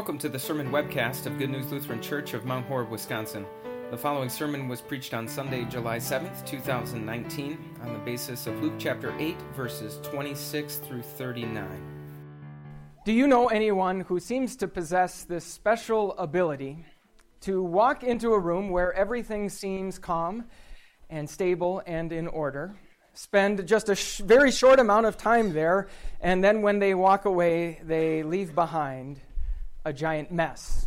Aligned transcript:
Welcome 0.00 0.16
to 0.20 0.30
the 0.30 0.38
sermon 0.38 0.70
webcast 0.70 1.26
of 1.26 1.36
Good 1.36 1.50
News 1.50 1.70
Lutheran 1.70 2.00
Church 2.00 2.32
of 2.32 2.46
Mount 2.46 2.64
Horeb, 2.64 2.88
Wisconsin. 2.88 3.44
The 3.90 3.98
following 3.98 4.30
sermon 4.30 4.66
was 4.66 4.80
preached 4.80 5.12
on 5.12 5.28
Sunday, 5.28 5.64
July 5.64 5.98
7th, 5.98 6.46
2019, 6.46 7.58
on 7.82 7.92
the 7.92 7.98
basis 7.98 8.46
of 8.46 8.62
Luke 8.62 8.72
chapter 8.78 9.14
8, 9.18 9.36
verses 9.54 9.98
26 10.04 10.76
through 10.76 11.02
39. 11.02 11.68
Do 13.04 13.12
you 13.12 13.26
know 13.26 13.48
anyone 13.48 14.00
who 14.00 14.18
seems 14.18 14.56
to 14.56 14.66
possess 14.66 15.24
this 15.24 15.44
special 15.44 16.16
ability 16.16 16.86
to 17.42 17.62
walk 17.62 18.02
into 18.02 18.32
a 18.32 18.38
room 18.38 18.70
where 18.70 18.94
everything 18.94 19.50
seems 19.50 19.98
calm 19.98 20.46
and 21.10 21.28
stable 21.28 21.82
and 21.84 22.10
in 22.10 22.26
order? 22.26 22.74
Spend 23.12 23.68
just 23.68 23.90
a 23.90 23.94
sh- 23.94 24.20
very 24.20 24.50
short 24.50 24.80
amount 24.80 25.04
of 25.04 25.18
time 25.18 25.52
there, 25.52 25.88
and 26.22 26.42
then 26.42 26.62
when 26.62 26.78
they 26.78 26.94
walk 26.94 27.26
away, 27.26 27.82
they 27.84 28.22
leave 28.22 28.54
behind 28.54 29.20
a 29.90 29.92
giant 29.92 30.30
mess. 30.30 30.86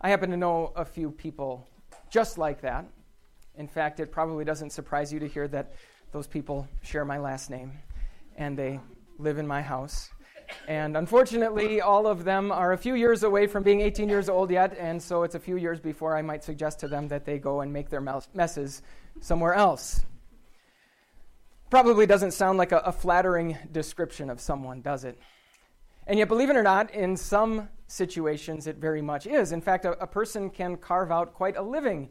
I 0.00 0.10
happen 0.10 0.30
to 0.30 0.36
know 0.36 0.72
a 0.74 0.84
few 0.84 1.12
people 1.12 1.68
just 2.10 2.36
like 2.36 2.62
that. 2.62 2.84
In 3.56 3.68
fact, 3.68 4.00
it 4.00 4.10
probably 4.10 4.44
doesn't 4.44 4.70
surprise 4.70 5.12
you 5.12 5.20
to 5.20 5.28
hear 5.28 5.46
that 5.48 5.70
those 6.10 6.26
people 6.26 6.66
share 6.82 7.04
my 7.04 7.18
last 7.18 7.48
name 7.48 7.78
and 8.36 8.58
they 8.58 8.80
live 9.18 9.38
in 9.38 9.46
my 9.46 9.62
house. 9.62 10.10
And 10.66 10.96
unfortunately, 10.96 11.80
all 11.80 12.08
of 12.08 12.24
them 12.24 12.50
are 12.50 12.72
a 12.72 12.76
few 12.76 12.96
years 12.96 13.22
away 13.22 13.46
from 13.46 13.62
being 13.62 13.80
18 13.80 14.08
years 14.08 14.28
old 14.28 14.50
yet, 14.50 14.76
and 14.76 15.00
so 15.00 15.22
it's 15.22 15.36
a 15.36 15.40
few 15.40 15.56
years 15.56 15.78
before 15.78 16.16
I 16.16 16.22
might 16.22 16.42
suggest 16.42 16.80
to 16.80 16.88
them 16.88 17.06
that 17.08 17.24
they 17.24 17.38
go 17.38 17.60
and 17.60 17.72
make 17.72 17.88
their 17.88 18.02
messes 18.34 18.82
somewhere 19.20 19.54
else. 19.54 20.00
Probably 21.70 22.04
doesn't 22.04 22.32
sound 22.32 22.58
like 22.58 22.72
a, 22.72 22.78
a 22.78 22.92
flattering 22.92 23.56
description 23.70 24.28
of 24.28 24.40
someone, 24.40 24.82
does 24.82 25.04
it? 25.04 25.18
And 26.06 26.18
yet, 26.18 26.28
believe 26.28 26.50
it 26.50 26.56
or 26.56 26.62
not, 26.62 26.92
in 26.92 27.16
some 27.16 27.68
situations 27.86 28.66
it 28.66 28.76
very 28.76 29.02
much 29.02 29.26
is. 29.26 29.52
In 29.52 29.60
fact, 29.60 29.84
a, 29.84 29.92
a, 30.02 30.06
person 30.06 30.50
can 30.50 30.76
carve 30.76 31.12
out 31.12 31.34
quite 31.34 31.56
a 31.56 31.62
living 31.62 32.08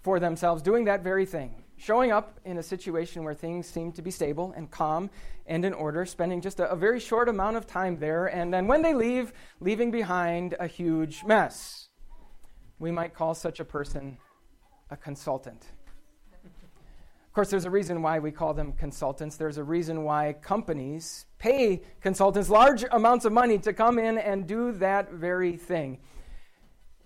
for 0.00 0.18
themselves 0.18 0.62
doing 0.62 0.84
that 0.86 1.02
very 1.02 1.26
thing. 1.26 1.62
Showing 1.76 2.10
up 2.10 2.40
in 2.44 2.58
a 2.58 2.62
situation 2.62 3.22
where 3.22 3.34
things 3.34 3.66
seem 3.68 3.92
to 3.92 4.02
be 4.02 4.10
stable 4.10 4.52
and 4.56 4.70
calm 4.70 5.10
and 5.46 5.64
in 5.64 5.72
order, 5.72 6.04
spending 6.04 6.40
just 6.40 6.60
a, 6.60 6.70
a 6.70 6.76
very 6.76 6.98
short 6.98 7.28
amount 7.28 7.56
of 7.56 7.66
time 7.66 7.98
there, 7.98 8.26
and 8.26 8.52
then 8.52 8.66
when 8.66 8.82
they 8.82 8.94
leave, 8.94 9.32
leaving 9.60 9.90
behind 9.90 10.56
a 10.58 10.66
huge 10.66 11.22
mess. 11.24 11.88
We 12.78 12.90
might 12.90 13.14
call 13.14 13.34
such 13.34 13.60
a 13.60 13.64
person 13.64 14.18
a 14.90 14.96
consultant 14.96 15.66
course, 17.32 17.50
there's 17.50 17.64
a 17.64 17.70
reason 17.70 18.02
why 18.02 18.18
we 18.18 18.30
call 18.30 18.54
them 18.54 18.72
consultants. 18.72 19.36
There's 19.36 19.58
a 19.58 19.64
reason 19.64 20.04
why 20.04 20.34
companies 20.40 21.26
pay 21.38 21.82
consultants 22.00 22.48
large 22.48 22.84
amounts 22.90 23.24
of 23.24 23.32
money 23.32 23.58
to 23.58 23.72
come 23.72 23.98
in 23.98 24.18
and 24.18 24.46
do 24.46 24.72
that 24.72 25.12
very 25.12 25.56
thing. 25.56 25.98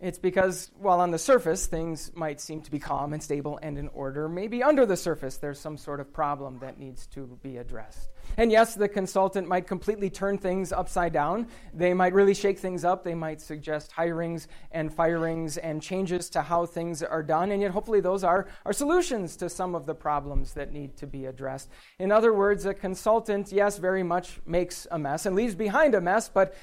It's 0.00 0.18
because, 0.18 0.70
while 0.78 1.00
on 1.00 1.12
the 1.12 1.18
surface 1.18 1.66
things 1.66 2.10
might 2.14 2.40
seem 2.40 2.60
to 2.62 2.70
be 2.70 2.78
calm 2.78 3.12
and 3.12 3.22
stable 3.22 3.58
and 3.62 3.78
in 3.78 3.88
order, 3.88 4.28
maybe 4.28 4.62
under 4.62 4.84
the 4.84 4.96
surface 4.96 5.36
there's 5.36 5.60
some 5.60 5.76
sort 5.76 6.00
of 6.00 6.12
problem 6.12 6.58
that 6.60 6.78
needs 6.78 7.06
to 7.08 7.38
be 7.42 7.56
addressed. 7.56 8.11
And 8.36 8.50
yes, 8.50 8.74
the 8.74 8.88
consultant 8.88 9.46
might 9.46 9.66
completely 9.66 10.08
turn 10.08 10.38
things 10.38 10.72
upside 10.72 11.12
down. 11.12 11.48
They 11.74 11.92
might 11.92 12.14
really 12.14 12.34
shake 12.34 12.58
things 12.58 12.84
up. 12.84 13.04
They 13.04 13.14
might 13.14 13.40
suggest 13.40 13.92
hirings 13.92 14.46
and 14.70 14.92
firings 14.92 15.58
and 15.58 15.82
changes 15.82 16.30
to 16.30 16.42
how 16.42 16.66
things 16.66 17.02
are 17.02 17.22
done. 17.22 17.50
And 17.50 17.60
yet, 17.60 17.72
hopefully, 17.72 18.00
those 18.00 18.24
are, 18.24 18.46
are 18.64 18.72
solutions 18.72 19.36
to 19.36 19.50
some 19.50 19.74
of 19.74 19.84
the 19.86 19.94
problems 19.94 20.54
that 20.54 20.72
need 20.72 20.96
to 20.96 21.06
be 21.06 21.26
addressed. 21.26 21.68
In 21.98 22.10
other 22.10 22.32
words, 22.32 22.64
a 22.64 22.72
consultant, 22.72 23.52
yes, 23.52 23.78
very 23.78 24.02
much 24.02 24.40
makes 24.46 24.86
a 24.90 24.98
mess 24.98 25.26
and 25.26 25.36
leaves 25.36 25.54
behind 25.54 25.94
a 25.94 26.00
mess, 26.00 26.28
but 26.28 26.54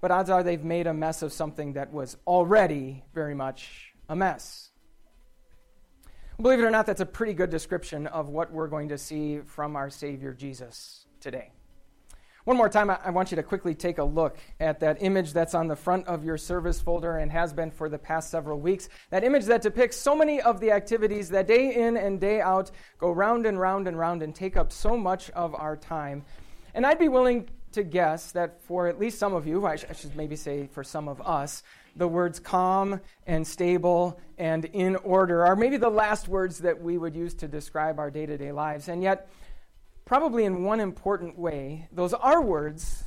but 0.00 0.12
odds 0.12 0.30
are 0.30 0.44
they've 0.44 0.62
made 0.62 0.86
a 0.86 0.94
mess 0.94 1.22
of 1.22 1.32
something 1.32 1.72
that 1.72 1.92
was 1.92 2.16
already 2.24 3.02
very 3.14 3.34
much 3.34 3.92
a 4.08 4.14
mess. 4.14 4.70
Believe 6.40 6.60
it 6.60 6.62
or 6.62 6.70
not, 6.70 6.86
that's 6.86 7.00
a 7.00 7.06
pretty 7.06 7.34
good 7.34 7.50
description 7.50 8.06
of 8.06 8.28
what 8.28 8.52
we're 8.52 8.68
going 8.68 8.90
to 8.90 8.98
see 8.98 9.40
from 9.40 9.74
our 9.74 9.90
Savior 9.90 10.32
Jesus 10.32 11.07
today. 11.20 11.50
One 12.48 12.56
more 12.56 12.70
time, 12.70 12.88
I 12.88 13.10
want 13.10 13.30
you 13.30 13.36
to 13.36 13.42
quickly 13.42 13.74
take 13.74 13.98
a 13.98 14.04
look 14.04 14.38
at 14.58 14.80
that 14.80 15.02
image 15.02 15.34
that's 15.34 15.54
on 15.54 15.68
the 15.68 15.76
front 15.76 16.06
of 16.06 16.24
your 16.24 16.38
service 16.38 16.80
folder 16.80 17.18
and 17.18 17.30
has 17.30 17.52
been 17.52 17.70
for 17.70 17.90
the 17.90 17.98
past 17.98 18.30
several 18.30 18.58
weeks. 18.58 18.88
That 19.10 19.22
image 19.22 19.44
that 19.44 19.60
depicts 19.60 19.98
so 19.98 20.16
many 20.16 20.40
of 20.40 20.58
the 20.58 20.70
activities 20.70 21.28
that 21.28 21.46
day 21.46 21.74
in 21.74 21.98
and 21.98 22.18
day 22.18 22.40
out 22.40 22.70
go 22.96 23.10
round 23.10 23.44
and 23.44 23.60
round 23.60 23.86
and 23.86 23.98
round 23.98 24.22
and 24.22 24.34
take 24.34 24.56
up 24.56 24.72
so 24.72 24.96
much 24.96 25.28
of 25.32 25.54
our 25.54 25.76
time. 25.76 26.24
And 26.72 26.86
I'd 26.86 26.98
be 26.98 27.08
willing 27.08 27.50
to 27.72 27.82
guess 27.82 28.32
that 28.32 28.62
for 28.62 28.86
at 28.86 28.98
least 28.98 29.18
some 29.18 29.34
of 29.34 29.46
you, 29.46 29.66
I, 29.66 29.76
sh- 29.76 29.84
I 29.90 29.92
should 29.92 30.16
maybe 30.16 30.36
say 30.36 30.68
for 30.72 30.82
some 30.82 31.06
of 31.06 31.20
us, 31.20 31.62
the 31.96 32.08
words 32.08 32.40
calm 32.40 33.00
and 33.26 33.46
stable 33.46 34.18
and 34.38 34.64
in 34.64 34.96
order 34.96 35.44
are 35.44 35.56
maybe 35.56 35.76
the 35.76 35.90
last 35.90 36.28
words 36.28 36.60
that 36.60 36.80
we 36.80 36.96
would 36.96 37.14
use 37.14 37.34
to 37.34 37.48
describe 37.48 37.98
our 37.98 38.10
day 38.10 38.24
to 38.24 38.38
day 38.38 38.52
lives. 38.52 38.88
And 38.88 39.02
yet, 39.02 39.28
probably 40.08 40.46
in 40.46 40.64
one 40.64 40.80
important 40.80 41.38
way, 41.38 41.86
those 41.92 42.14
are 42.14 42.40
words 42.40 43.04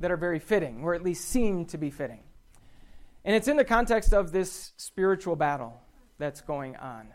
that 0.00 0.10
are 0.10 0.16
very 0.16 0.38
fitting, 0.38 0.82
or 0.82 0.94
at 0.94 1.02
least 1.02 1.28
seem 1.28 1.66
to 1.66 1.76
be 1.76 1.90
fitting. 1.90 2.20
And 3.22 3.36
it's 3.36 3.48
in 3.48 3.58
the 3.58 3.66
context 3.66 4.14
of 4.14 4.32
this 4.32 4.72
spiritual 4.78 5.36
battle 5.36 5.78
that's 6.16 6.40
going 6.40 6.74
on, 6.76 7.08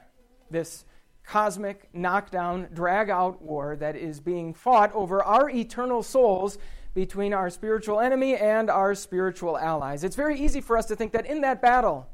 this 0.51 0.85
cosmic 1.23 1.89
knockdown, 1.93 2.67
drag 2.71 3.09
out 3.09 3.41
war 3.41 3.75
that 3.77 3.95
is 3.95 4.19
being 4.19 4.53
fought 4.53 4.93
over 4.93 5.23
our 5.23 5.49
eternal 5.49 6.03
souls 6.03 6.59
between 6.93 7.33
our 7.33 7.49
spiritual 7.49 7.99
enemy 7.99 8.35
and 8.35 8.69
our 8.69 8.93
spiritual 8.93 9.57
allies. 9.57 10.03
It's 10.03 10.15
very 10.15 10.39
easy 10.39 10.61
for 10.61 10.77
us 10.77 10.85
to 10.85 10.95
think 10.95 11.13
that 11.13 11.25
in 11.25 11.41
that 11.41 11.59
battle, 11.59 12.07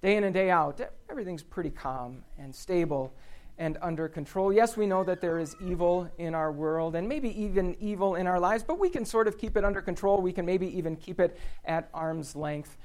day 0.00 0.16
in 0.16 0.24
and 0.24 0.32
day 0.32 0.50
out, 0.50 0.80
everything's 1.10 1.42
pretty 1.42 1.70
calm 1.70 2.24
and 2.38 2.54
stable 2.54 3.12
and 3.58 3.76
under 3.82 4.08
control. 4.08 4.52
Yes, 4.52 4.76
we 4.76 4.86
know 4.86 5.04
that 5.04 5.20
there 5.20 5.38
is 5.38 5.56
evil 5.60 6.10
in 6.16 6.34
our 6.34 6.52
world 6.52 6.94
and 6.94 7.08
maybe 7.08 7.28
even 7.42 7.76
evil 7.80 8.14
in 8.14 8.26
our 8.26 8.40
lives, 8.40 8.62
but 8.62 8.78
we 8.78 8.88
can 8.88 9.04
sort 9.04 9.28
of 9.28 9.36
keep 9.36 9.56
it 9.56 9.64
under 9.64 9.82
control. 9.82 10.22
We 10.22 10.32
can 10.32 10.46
maybe 10.46 10.78
even 10.78 10.96
keep 10.96 11.20
it 11.20 11.38
at 11.64 11.88
arm's 11.92 12.36
length. 12.36 12.76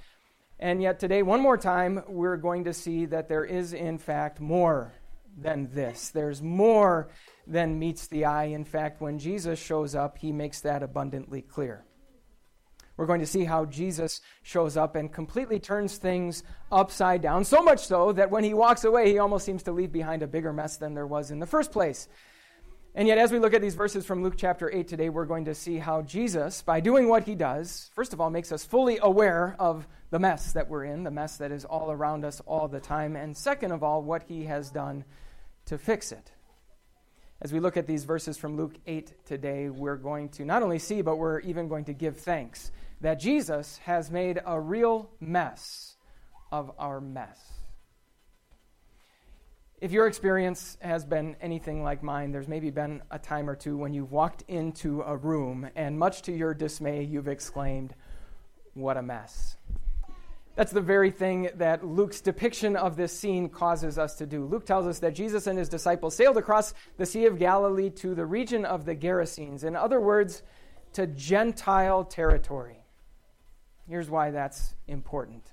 And 0.59 0.81
yet, 0.81 0.99
today, 0.99 1.23
one 1.23 1.41
more 1.41 1.57
time, 1.57 2.03
we're 2.07 2.37
going 2.37 2.63
to 2.65 2.73
see 2.73 3.05
that 3.07 3.27
there 3.27 3.45
is, 3.45 3.73
in 3.73 3.97
fact, 3.97 4.39
more 4.39 4.93
than 5.37 5.69
this. 5.73 6.09
There's 6.09 6.41
more 6.41 7.09
than 7.47 7.79
meets 7.79 8.07
the 8.07 8.25
eye. 8.25 8.45
In 8.45 8.63
fact, 8.63 9.01
when 9.01 9.19
Jesus 9.19 9.59
shows 9.59 9.95
up, 9.95 10.17
he 10.17 10.31
makes 10.31 10.61
that 10.61 10.83
abundantly 10.83 11.41
clear. 11.41 11.83
We're 12.95 13.07
going 13.07 13.21
to 13.21 13.27
see 13.27 13.43
how 13.43 13.65
Jesus 13.65 14.21
shows 14.43 14.77
up 14.77 14.95
and 14.95 15.11
completely 15.11 15.59
turns 15.59 15.97
things 15.97 16.43
upside 16.71 17.21
down, 17.21 17.43
so 17.43 17.63
much 17.63 17.85
so 17.85 18.11
that 18.13 18.29
when 18.29 18.43
he 18.43 18.53
walks 18.53 18.83
away, 18.83 19.11
he 19.11 19.17
almost 19.17 19.45
seems 19.45 19.63
to 19.63 19.71
leave 19.71 19.91
behind 19.91 20.21
a 20.21 20.27
bigger 20.27 20.53
mess 20.53 20.77
than 20.77 20.93
there 20.93 21.07
was 21.07 21.31
in 21.31 21.39
the 21.39 21.47
first 21.47 21.71
place. 21.71 22.07
And 22.95 23.07
yet, 23.07 23.17
as 23.17 23.31
we 23.31 23.39
look 23.39 23.55
at 23.55 23.61
these 23.61 23.73
verses 23.73 24.05
from 24.05 24.21
Luke 24.21 24.35
chapter 24.37 24.71
8 24.71 24.87
today, 24.87 25.09
we're 25.09 25.25
going 25.25 25.45
to 25.45 25.55
see 25.55 25.79
how 25.79 26.03
Jesus, 26.03 26.61
by 26.61 26.79
doing 26.79 27.09
what 27.09 27.23
he 27.23 27.33
does, 27.33 27.89
first 27.95 28.13
of 28.13 28.21
all, 28.21 28.29
makes 28.29 28.51
us 28.51 28.63
fully 28.63 28.99
aware 29.01 29.55
of 29.57 29.87
the 30.11 30.19
mess 30.19 30.53
that 30.53 30.69
we're 30.69 30.83
in, 30.83 31.03
the 31.03 31.09
mess 31.09 31.37
that 31.37 31.51
is 31.51 31.65
all 31.65 31.89
around 31.89 32.23
us 32.23 32.39
all 32.45 32.67
the 32.67 32.79
time, 32.79 33.15
and 33.15 33.35
second 33.35 33.71
of 33.71 33.81
all, 33.81 34.03
what 34.03 34.21
he 34.21 34.43
has 34.43 34.69
done 34.69 35.03
to 35.65 35.79
fix 35.79 36.11
it. 36.11 36.31
As 37.41 37.51
we 37.51 37.59
look 37.59 37.77
at 37.77 37.87
these 37.87 38.03
verses 38.03 38.37
from 38.37 38.57
Luke 38.57 38.75
8 38.85 39.25
today, 39.25 39.69
we're 39.69 39.97
going 39.97 40.29
to 40.29 40.45
not 40.45 40.61
only 40.61 40.77
see, 40.77 41.01
but 41.01 41.17
we're 41.17 41.39
even 41.39 41.67
going 41.67 41.85
to 41.85 41.93
give 41.93 42.17
thanks 42.17 42.71
that 43.03 43.19
Jesus 43.19 43.79
has 43.79 44.09
made 44.09 44.41
a 44.45 44.59
real 44.59 45.09
mess 45.19 45.97
of 46.53 46.71
our 46.79 47.01
mess. 47.01 47.37
If 49.81 49.91
your 49.91 50.07
experience 50.07 50.77
has 50.79 51.03
been 51.03 51.35
anything 51.41 51.83
like 51.83 52.01
mine, 52.01 52.31
there's 52.31 52.47
maybe 52.47 52.69
been 52.69 53.01
a 53.11 53.19
time 53.19 53.49
or 53.49 53.57
two 53.57 53.75
when 53.75 53.93
you've 53.93 54.13
walked 54.13 54.45
into 54.47 55.01
a 55.01 55.17
room 55.17 55.69
and, 55.75 55.99
much 55.99 56.21
to 56.23 56.31
your 56.31 56.53
dismay, 56.53 57.03
you've 57.03 57.27
exclaimed, 57.27 57.93
What 58.73 58.95
a 58.95 59.01
mess. 59.01 59.57
That's 60.55 60.71
the 60.71 60.79
very 60.79 61.11
thing 61.11 61.49
that 61.55 61.85
Luke's 61.85 62.21
depiction 62.21 62.77
of 62.77 62.95
this 62.95 63.11
scene 63.11 63.49
causes 63.49 63.99
us 63.99 64.15
to 64.15 64.25
do. 64.25 64.45
Luke 64.45 64.65
tells 64.65 64.87
us 64.87 64.99
that 64.99 65.13
Jesus 65.13 65.47
and 65.47 65.59
his 65.59 65.67
disciples 65.67 66.15
sailed 66.15 66.37
across 66.37 66.73
the 66.95 67.05
Sea 67.05 67.25
of 67.25 67.37
Galilee 67.37 67.89
to 67.89 68.15
the 68.15 68.25
region 68.25 68.63
of 68.63 68.85
the 68.85 68.95
Gerasenes. 68.95 69.65
In 69.65 69.75
other 69.75 69.99
words, 69.99 70.41
to 70.93 71.05
Gentile 71.05 72.05
territory. 72.05 72.82
Here's 73.87 74.09
why 74.09 74.31
that's 74.31 74.75
important. 74.87 75.51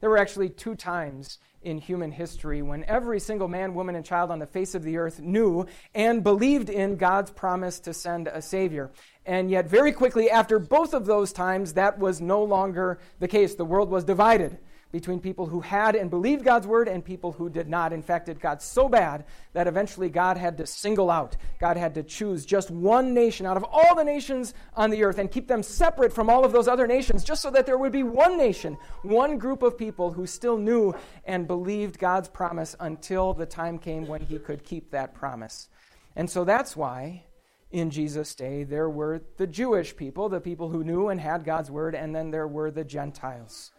There 0.00 0.10
were 0.10 0.18
actually 0.18 0.50
two 0.50 0.74
times 0.74 1.38
in 1.62 1.78
human 1.78 2.12
history 2.12 2.62
when 2.62 2.84
every 2.84 3.18
single 3.18 3.48
man, 3.48 3.74
woman, 3.74 3.96
and 3.96 4.04
child 4.04 4.30
on 4.30 4.38
the 4.38 4.46
face 4.46 4.74
of 4.74 4.82
the 4.82 4.98
earth 4.98 5.20
knew 5.20 5.66
and 5.94 6.22
believed 6.22 6.70
in 6.70 6.96
God's 6.96 7.30
promise 7.30 7.80
to 7.80 7.94
send 7.94 8.28
a 8.28 8.40
Savior. 8.40 8.90
And 9.24 9.50
yet, 9.50 9.66
very 9.66 9.92
quickly 9.92 10.30
after 10.30 10.58
both 10.58 10.94
of 10.94 11.06
those 11.06 11.32
times, 11.32 11.72
that 11.72 11.98
was 11.98 12.20
no 12.20 12.44
longer 12.44 12.98
the 13.18 13.28
case. 13.28 13.54
The 13.54 13.64
world 13.64 13.90
was 13.90 14.04
divided. 14.04 14.58
Between 14.92 15.20
people 15.20 15.46
who 15.46 15.60
had 15.60 15.94
and 15.94 16.10
believed 16.10 16.44
God's 16.44 16.66
word 16.66 16.88
and 16.88 17.04
people 17.04 17.32
who 17.32 17.48
did 17.48 17.68
not. 17.68 17.92
In 17.92 18.02
fact, 18.02 18.28
it 18.28 18.40
got 18.40 18.62
so 18.62 18.88
bad 18.88 19.24
that 19.52 19.66
eventually 19.66 20.08
God 20.08 20.36
had 20.36 20.56
to 20.58 20.66
single 20.66 21.10
out, 21.10 21.36
God 21.60 21.76
had 21.76 21.94
to 21.94 22.02
choose 22.02 22.46
just 22.46 22.70
one 22.70 23.12
nation 23.12 23.46
out 23.46 23.56
of 23.56 23.64
all 23.64 23.94
the 23.94 24.04
nations 24.04 24.54
on 24.74 24.90
the 24.90 25.04
earth 25.04 25.18
and 25.18 25.30
keep 25.30 25.48
them 25.48 25.62
separate 25.62 26.12
from 26.12 26.30
all 26.30 26.44
of 26.44 26.52
those 26.52 26.68
other 26.68 26.86
nations, 26.86 27.24
just 27.24 27.42
so 27.42 27.50
that 27.50 27.66
there 27.66 27.78
would 27.78 27.92
be 27.92 28.02
one 28.02 28.38
nation, 28.38 28.78
one 29.02 29.38
group 29.38 29.62
of 29.62 29.76
people 29.76 30.12
who 30.12 30.26
still 30.26 30.56
knew 30.56 30.94
and 31.24 31.46
believed 31.46 31.98
God's 31.98 32.28
promise 32.28 32.76
until 32.80 33.34
the 33.34 33.46
time 33.46 33.78
came 33.78 34.06
when 34.06 34.22
he 34.22 34.38
could 34.38 34.64
keep 34.64 34.90
that 34.90 35.14
promise. 35.14 35.68
And 36.14 36.30
so 36.30 36.44
that's 36.44 36.76
why 36.76 37.24
in 37.70 37.90
Jesus' 37.90 38.34
day, 38.34 38.64
there 38.64 38.88
were 38.88 39.20
the 39.36 39.46
Jewish 39.46 39.96
people, 39.96 40.28
the 40.28 40.40
people 40.40 40.68
who 40.70 40.84
knew 40.84 41.08
and 41.08 41.20
had 41.20 41.44
God's 41.44 41.70
word, 41.70 41.94
and 41.94 42.14
then 42.14 42.30
there 42.30 42.46
were 42.46 42.70
the 42.70 42.84
Gentiles, 42.84 43.72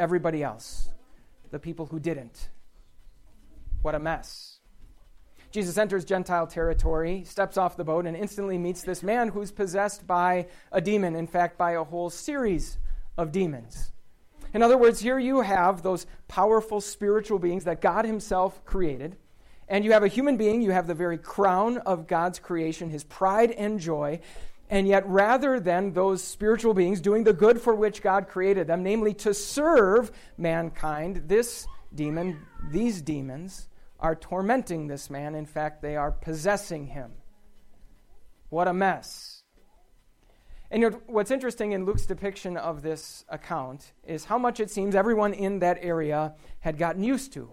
everybody 0.00 0.42
else, 0.42 0.88
the 1.50 1.58
people 1.58 1.86
who 1.86 2.00
didn't. 2.00 2.48
What 3.82 3.94
a 3.94 3.98
mess. 3.98 4.58
Jesus 5.50 5.76
enters 5.78 6.04
Gentile 6.04 6.46
territory, 6.46 7.24
steps 7.24 7.56
off 7.56 7.76
the 7.76 7.84
boat, 7.84 8.06
and 8.06 8.16
instantly 8.16 8.56
meets 8.56 8.82
this 8.82 9.02
man 9.02 9.28
who's 9.28 9.50
possessed 9.52 10.06
by 10.06 10.46
a 10.72 10.80
demon, 10.80 11.16
in 11.16 11.26
fact, 11.26 11.58
by 11.58 11.72
a 11.72 11.84
whole 11.84 12.08
series 12.08 12.78
of 13.18 13.32
demons. 13.32 13.92
In 14.54 14.62
other 14.62 14.78
words, 14.78 15.00
here 15.00 15.18
you 15.18 15.42
have 15.42 15.82
those 15.82 16.06
powerful 16.28 16.80
spiritual 16.80 17.38
beings 17.38 17.64
that 17.64 17.80
God 17.80 18.04
Himself 18.04 18.64
created 18.64 19.16
and 19.70 19.84
you 19.84 19.92
have 19.92 20.02
a 20.02 20.08
human 20.08 20.36
being, 20.36 20.62
you 20.62 20.72
have 20.72 20.88
the 20.88 20.94
very 20.94 21.16
crown 21.16 21.78
of 21.78 22.08
God's 22.08 22.40
creation, 22.40 22.90
his 22.90 23.04
pride 23.04 23.52
and 23.52 23.78
joy. 23.78 24.18
And 24.70 24.86
yet, 24.86 25.06
rather 25.08 25.58
than 25.58 25.92
those 25.92 26.22
spiritual 26.22 26.74
beings 26.74 27.00
doing 27.00 27.24
the 27.24 27.32
good 27.32 27.60
for 27.60 27.74
which 27.74 28.02
God 28.02 28.28
created 28.28 28.68
them, 28.68 28.84
namely 28.84 29.12
to 29.14 29.34
serve 29.34 30.12
mankind, 30.38 31.24
this 31.26 31.66
demon, 31.92 32.46
these 32.70 33.02
demons, 33.02 33.68
are 33.98 34.14
tormenting 34.14 34.86
this 34.86 35.10
man. 35.10 35.34
In 35.34 35.44
fact, 35.44 35.82
they 35.82 35.96
are 35.96 36.12
possessing 36.12 36.86
him. 36.86 37.10
What 38.48 38.68
a 38.68 38.72
mess. 38.72 39.42
And 40.70 40.96
what's 41.06 41.32
interesting 41.32 41.72
in 41.72 41.84
Luke's 41.84 42.06
depiction 42.06 42.56
of 42.56 42.82
this 42.82 43.24
account 43.28 43.92
is 44.06 44.24
how 44.24 44.38
much 44.38 44.60
it 44.60 44.70
seems 44.70 44.94
everyone 44.94 45.34
in 45.34 45.58
that 45.58 45.78
area 45.80 46.34
had 46.60 46.78
gotten 46.78 47.02
used 47.02 47.32
to, 47.32 47.50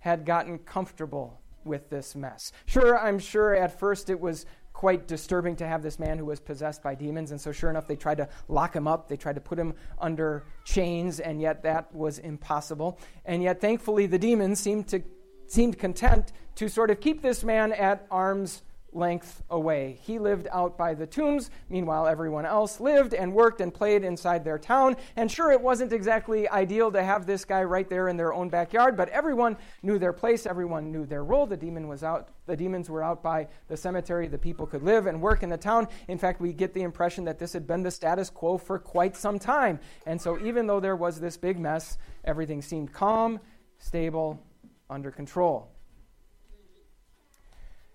had 0.00 0.26
gotten 0.26 0.58
comfortable 0.58 1.40
with 1.64 1.88
this 1.88 2.14
mess. 2.14 2.52
Sure, 2.66 2.98
I'm 2.98 3.18
sure 3.18 3.54
at 3.54 3.78
first 3.78 4.10
it 4.10 4.20
was 4.20 4.44
quite 4.80 5.06
disturbing 5.06 5.54
to 5.54 5.66
have 5.66 5.82
this 5.82 5.98
man 5.98 6.16
who 6.16 6.24
was 6.24 6.40
possessed 6.40 6.82
by 6.82 6.94
demons. 6.94 7.32
And 7.32 7.38
so, 7.38 7.52
sure 7.52 7.68
enough, 7.68 7.86
they 7.86 7.96
tried 7.96 8.14
to 8.14 8.26
lock 8.48 8.74
him 8.74 8.88
up. 8.88 9.08
They 9.08 9.16
tried 9.18 9.34
to 9.34 9.40
put 9.42 9.58
him 9.58 9.74
under 9.98 10.46
chains, 10.64 11.20
and 11.20 11.38
yet 11.38 11.62
that 11.64 11.94
was 11.94 12.18
impossible. 12.18 12.98
And 13.26 13.42
yet, 13.42 13.60
thankfully, 13.60 14.06
the 14.06 14.18
demons 14.18 14.58
seemed, 14.58 14.88
to, 14.88 15.02
seemed 15.46 15.78
content 15.78 16.32
to 16.54 16.70
sort 16.70 16.90
of 16.90 16.98
keep 16.98 17.20
this 17.20 17.44
man 17.44 17.74
at 17.74 18.06
arm's 18.10 18.62
length 18.92 19.42
away. 19.50 19.98
He 20.02 20.18
lived 20.18 20.48
out 20.52 20.76
by 20.76 20.94
the 20.94 21.06
tombs. 21.06 21.50
Meanwhile, 21.68 22.06
everyone 22.06 22.46
else 22.46 22.80
lived 22.80 23.14
and 23.14 23.32
worked 23.32 23.60
and 23.60 23.72
played 23.72 24.04
inside 24.04 24.44
their 24.44 24.58
town. 24.58 24.96
And 25.16 25.30
sure, 25.30 25.50
it 25.50 25.60
wasn't 25.60 25.92
exactly 25.92 26.48
ideal 26.48 26.90
to 26.92 27.02
have 27.02 27.26
this 27.26 27.44
guy 27.44 27.62
right 27.62 27.88
there 27.88 28.08
in 28.08 28.16
their 28.16 28.32
own 28.32 28.48
backyard, 28.48 28.96
but 28.96 29.08
everyone 29.10 29.56
knew 29.82 29.98
their 29.98 30.12
place. 30.12 30.46
Everyone 30.46 30.90
knew 30.92 31.06
their 31.06 31.24
role. 31.24 31.46
The 31.46 31.56
demon 31.56 31.88
was 31.88 32.02
out. 32.02 32.28
The 32.46 32.56
demons 32.56 32.90
were 32.90 33.02
out 33.02 33.22
by 33.22 33.48
the 33.68 33.76
cemetery. 33.76 34.26
The 34.26 34.38
people 34.38 34.66
could 34.66 34.82
live 34.82 35.06
and 35.06 35.22
work 35.22 35.42
in 35.42 35.50
the 35.50 35.56
town. 35.56 35.88
In 36.08 36.18
fact, 36.18 36.40
we 36.40 36.52
get 36.52 36.74
the 36.74 36.82
impression 36.82 37.24
that 37.24 37.38
this 37.38 37.52
had 37.52 37.66
been 37.66 37.82
the 37.82 37.90
status 37.90 38.30
quo 38.30 38.58
for 38.58 38.78
quite 38.78 39.16
some 39.16 39.38
time. 39.38 39.78
And 40.06 40.20
so, 40.20 40.38
even 40.44 40.66
though 40.66 40.80
there 40.80 40.96
was 40.96 41.20
this 41.20 41.36
big 41.36 41.58
mess, 41.58 41.96
everything 42.24 42.62
seemed 42.62 42.92
calm, 42.92 43.40
stable, 43.78 44.42
under 44.88 45.10
control. 45.10 45.70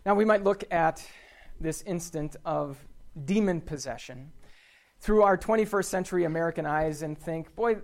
Now, 0.05 0.13
we 0.13 0.23
might 0.23 0.43
look 0.43 0.63
at 0.69 1.03
this 1.59 1.81
instant 1.81 2.35
of 2.45 2.77
demon 3.25 3.59
possession 3.59 4.31
through 4.99 5.23
our 5.23 5.35
21st 5.35 5.85
century 5.85 6.25
American 6.25 6.67
eyes 6.67 7.01
and 7.01 7.17
think, 7.17 7.55
boy, 7.55 7.77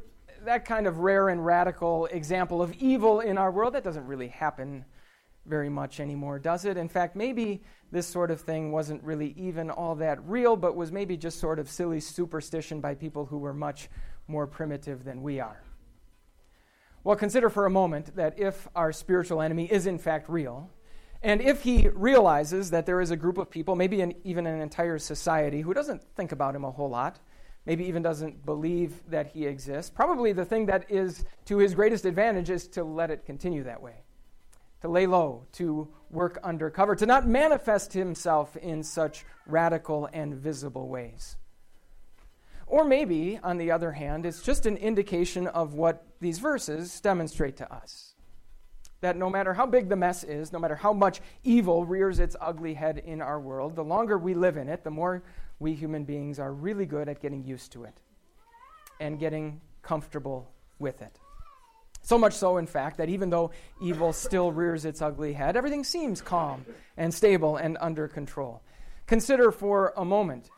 that 0.43 0.63
kind 0.63 0.85
of 0.85 0.99
rare 0.99 1.29
and 1.29 1.43
radical 1.43 2.05
example 2.07 2.61
of 2.61 2.73
evil 2.75 3.21
in 3.21 3.39
our 3.39 3.49
world, 3.49 3.73
that 3.73 3.83
doesn't 3.83 4.05
really 4.05 4.27
happen 4.27 4.85
very 5.47 5.69
much 5.69 5.99
anymore, 5.99 6.37
does 6.37 6.65
it? 6.65 6.77
In 6.77 6.87
fact, 6.87 7.15
maybe 7.15 7.63
this 7.91 8.05
sort 8.05 8.29
of 8.29 8.39
thing 8.39 8.71
wasn't 8.71 9.03
really 9.03 9.33
even 9.35 9.71
all 9.71 9.95
that 9.95 10.23
real, 10.27 10.55
but 10.55 10.75
was 10.75 10.91
maybe 10.91 11.17
just 11.17 11.39
sort 11.39 11.57
of 11.57 11.67
silly 11.67 11.99
superstition 11.99 12.81
by 12.81 12.93
people 12.93 13.25
who 13.25 13.39
were 13.39 13.53
much 13.53 13.89
more 14.27 14.45
primitive 14.45 15.03
than 15.03 15.23
we 15.23 15.39
are. 15.39 15.63
Well, 17.03 17.15
consider 17.15 17.49
for 17.49 17.65
a 17.65 17.71
moment 17.71 18.15
that 18.15 18.37
if 18.37 18.67
our 18.75 18.91
spiritual 18.91 19.41
enemy 19.41 19.65
is 19.65 19.87
in 19.87 19.97
fact 19.97 20.29
real, 20.29 20.69
and 21.23 21.41
if 21.41 21.61
he 21.61 21.87
realizes 21.89 22.71
that 22.71 22.85
there 22.85 22.99
is 22.99 23.11
a 23.11 23.15
group 23.15 23.37
of 23.37 23.49
people, 23.49 23.75
maybe 23.75 24.01
an, 24.01 24.15
even 24.23 24.47
an 24.47 24.59
entire 24.59 24.97
society, 24.97 25.61
who 25.61 25.73
doesn't 25.73 26.01
think 26.15 26.31
about 26.31 26.55
him 26.55 26.65
a 26.65 26.71
whole 26.71 26.89
lot, 26.89 27.19
maybe 27.65 27.85
even 27.85 28.01
doesn't 28.01 28.43
believe 28.43 29.03
that 29.07 29.27
he 29.27 29.45
exists, 29.45 29.91
probably 29.91 30.33
the 30.33 30.45
thing 30.45 30.65
that 30.65 30.89
is 30.89 31.23
to 31.45 31.59
his 31.59 31.75
greatest 31.75 32.05
advantage 32.05 32.49
is 32.49 32.67
to 32.69 32.83
let 32.83 33.11
it 33.11 33.23
continue 33.23 33.63
that 33.63 33.81
way, 33.81 34.03
to 34.81 34.87
lay 34.87 35.05
low, 35.05 35.45
to 35.53 35.87
work 36.09 36.39
undercover, 36.43 36.95
to 36.95 37.05
not 37.05 37.27
manifest 37.27 37.93
himself 37.93 38.57
in 38.57 38.81
such 38.81 39.23
radical 39.45 40.09
and 40.11 40.33
visible 40.33 40.89
ways. 40.89 41.37
Or 42.65 42.83
maybe, 42.83 43.37
on 43.43 43.57
the 43.57 43.69
other 43.69 43.91
hand, 43.91 44.25
it's 44.25 44.41
just 44.41 44.65
an 44.65 44.77
indication 44.77 45.45
of 45.45 45.75
what 45.75 46.07
these 46.19 46.39
verses 46.39 46.99
demonstrate 46.99 47.57
to 47.57 47.71
us 47.71 48.10
that 49.01 49.17
no 49.17 49.29
matter 49.29 49.53
how 49.53 49.65
big 49.65 49.89
the 49.89 49.95
mess 49.95 50.23
is, 50.23 50.53
no 50.53 50.59
matter 50.59 50.75
how 50.75 50.93
much 50.93 51.21
evil 51.43 51.85
rears 51.85 52.19
its 52.19 52.35
ugly 52.39 52.73
head 52.73 52.99
in 52.99 53.21
our 53.21 53.39
world, 53.39 53.75
the 53.75 53.83
longer 53.83 54.17
we 54.17 54.33
live 54.33 54.57
in 54.57 54.69
it, 54.69 54.83
the 54.83 54.91
more 54.91 55.23
we 55.59 55.73
human 55.73 56.03
beings 56.03 56.39
are 56.39 56.53
really 56.53 56.85
good 56.85 57.09
at 57.09 57.21
getting 57.21 57.43
used 57.43 57.71
to 57.71 57.83
it 57.83 57.99
and 58.99 59.19
getting 59.19 59.59
comfortable 59.81 60.51
with 60.79 61.01
it. 61.01 61.19
So 62.03 62.17
much 62.17 62.33
so, 62.33 62.57
in 62.57 62.65
fact, 62.67 62.97
that 62.97 63.09
even 63.09 63.29
though 63.29 63.51
evil 63.81 64.13
still 64.13 64.51
rears 64.51 64.85
its 64.85 65.01
ugly 65.01 65.33
head, 65.33 65.55
everything 65.55 65.83
seems 65.83 66.21
calm 66.21 66.65
and 66.97 67.13
stable 67.13 67.57
and 67.57 67.77
under 67.79 68.07
control. 68.07 68.61
Consider 69.05 69.51
for 69.51 69.93
a 69.97 70.05
moment 70.05 70.49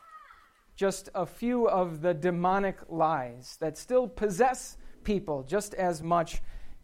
just 0.76 1.08
a 1.14 1.24
few 1.24 1.68
of 1.68 2.00
the 2.00 2.14
demonic 2.14 2.76
lies 2.88 3.56
that 3.60 3.78
still 3.78 4.08
possess 4.08 4.76
people 5.04 5.42
just 5.42 5.74
as 5.74 6.02
much 6.02 6.40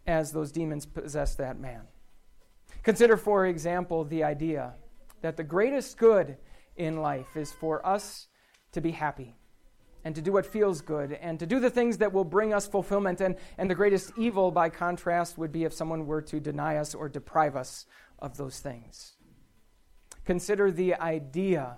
as 0.07 0.31
those 0.31 0.51
demons 0.51 0.85
possessed 0.85 1.37
that 1.37 1.59
man. 1.59 1.81
Consider, 2.83 3.17
for 3.17 3.45
example, 3.45 4.03
the 4.03 4.23
idea 4.23 4.73
that 5.21 5.37
the 5.37 5.43
greatest 5.43 5.97
good 5.97 6.37
in 6.75 7.01
life 7.01 7.35
is 7.35 7.51
for 7.51 7.85
us 7.85 8.27
to 8.71 8.81
be 8.81 8.91
happy 8.91 9.35
and 10.03 10.15
to 10.15 10.21
do 10.21 10.31
what 10.31 10.45
feels 10.45 10.81
good 10.81 11.11
and 11.13 11.39
to 11.39 11.45
do 11.45 11.59
the 11.59 11.69
things 11.69 11.99
that 11.99 12.11
will 12.11 12.23
bring 12.23 12.53
us 12.53 12.67
fulfillment. 12.67 13.21
And, 13.21 13.35
and 13.57 13.69
the 13.69 13.75
greatest 13.75 14.13
evil, 14.17 14.51
by 14.51 14.69
contrast, 14.69 15.37
would 15.37 15.51
be 15.51 15.63
if 15.63 15.73
someone 15.73 16.07
were 16.07 16.21
to 16.23 16.39
deny 16.39 16.77
us 16.77 16.95
or 16.95 17.07
deprive 17.07 17.55
us 17.55 17.85
of 18.17 18.37
those 18.37 18.59
things. 18.59 19.13
Consider 20.25 20.71
the 20.71 20.95
idea 20.95 21.77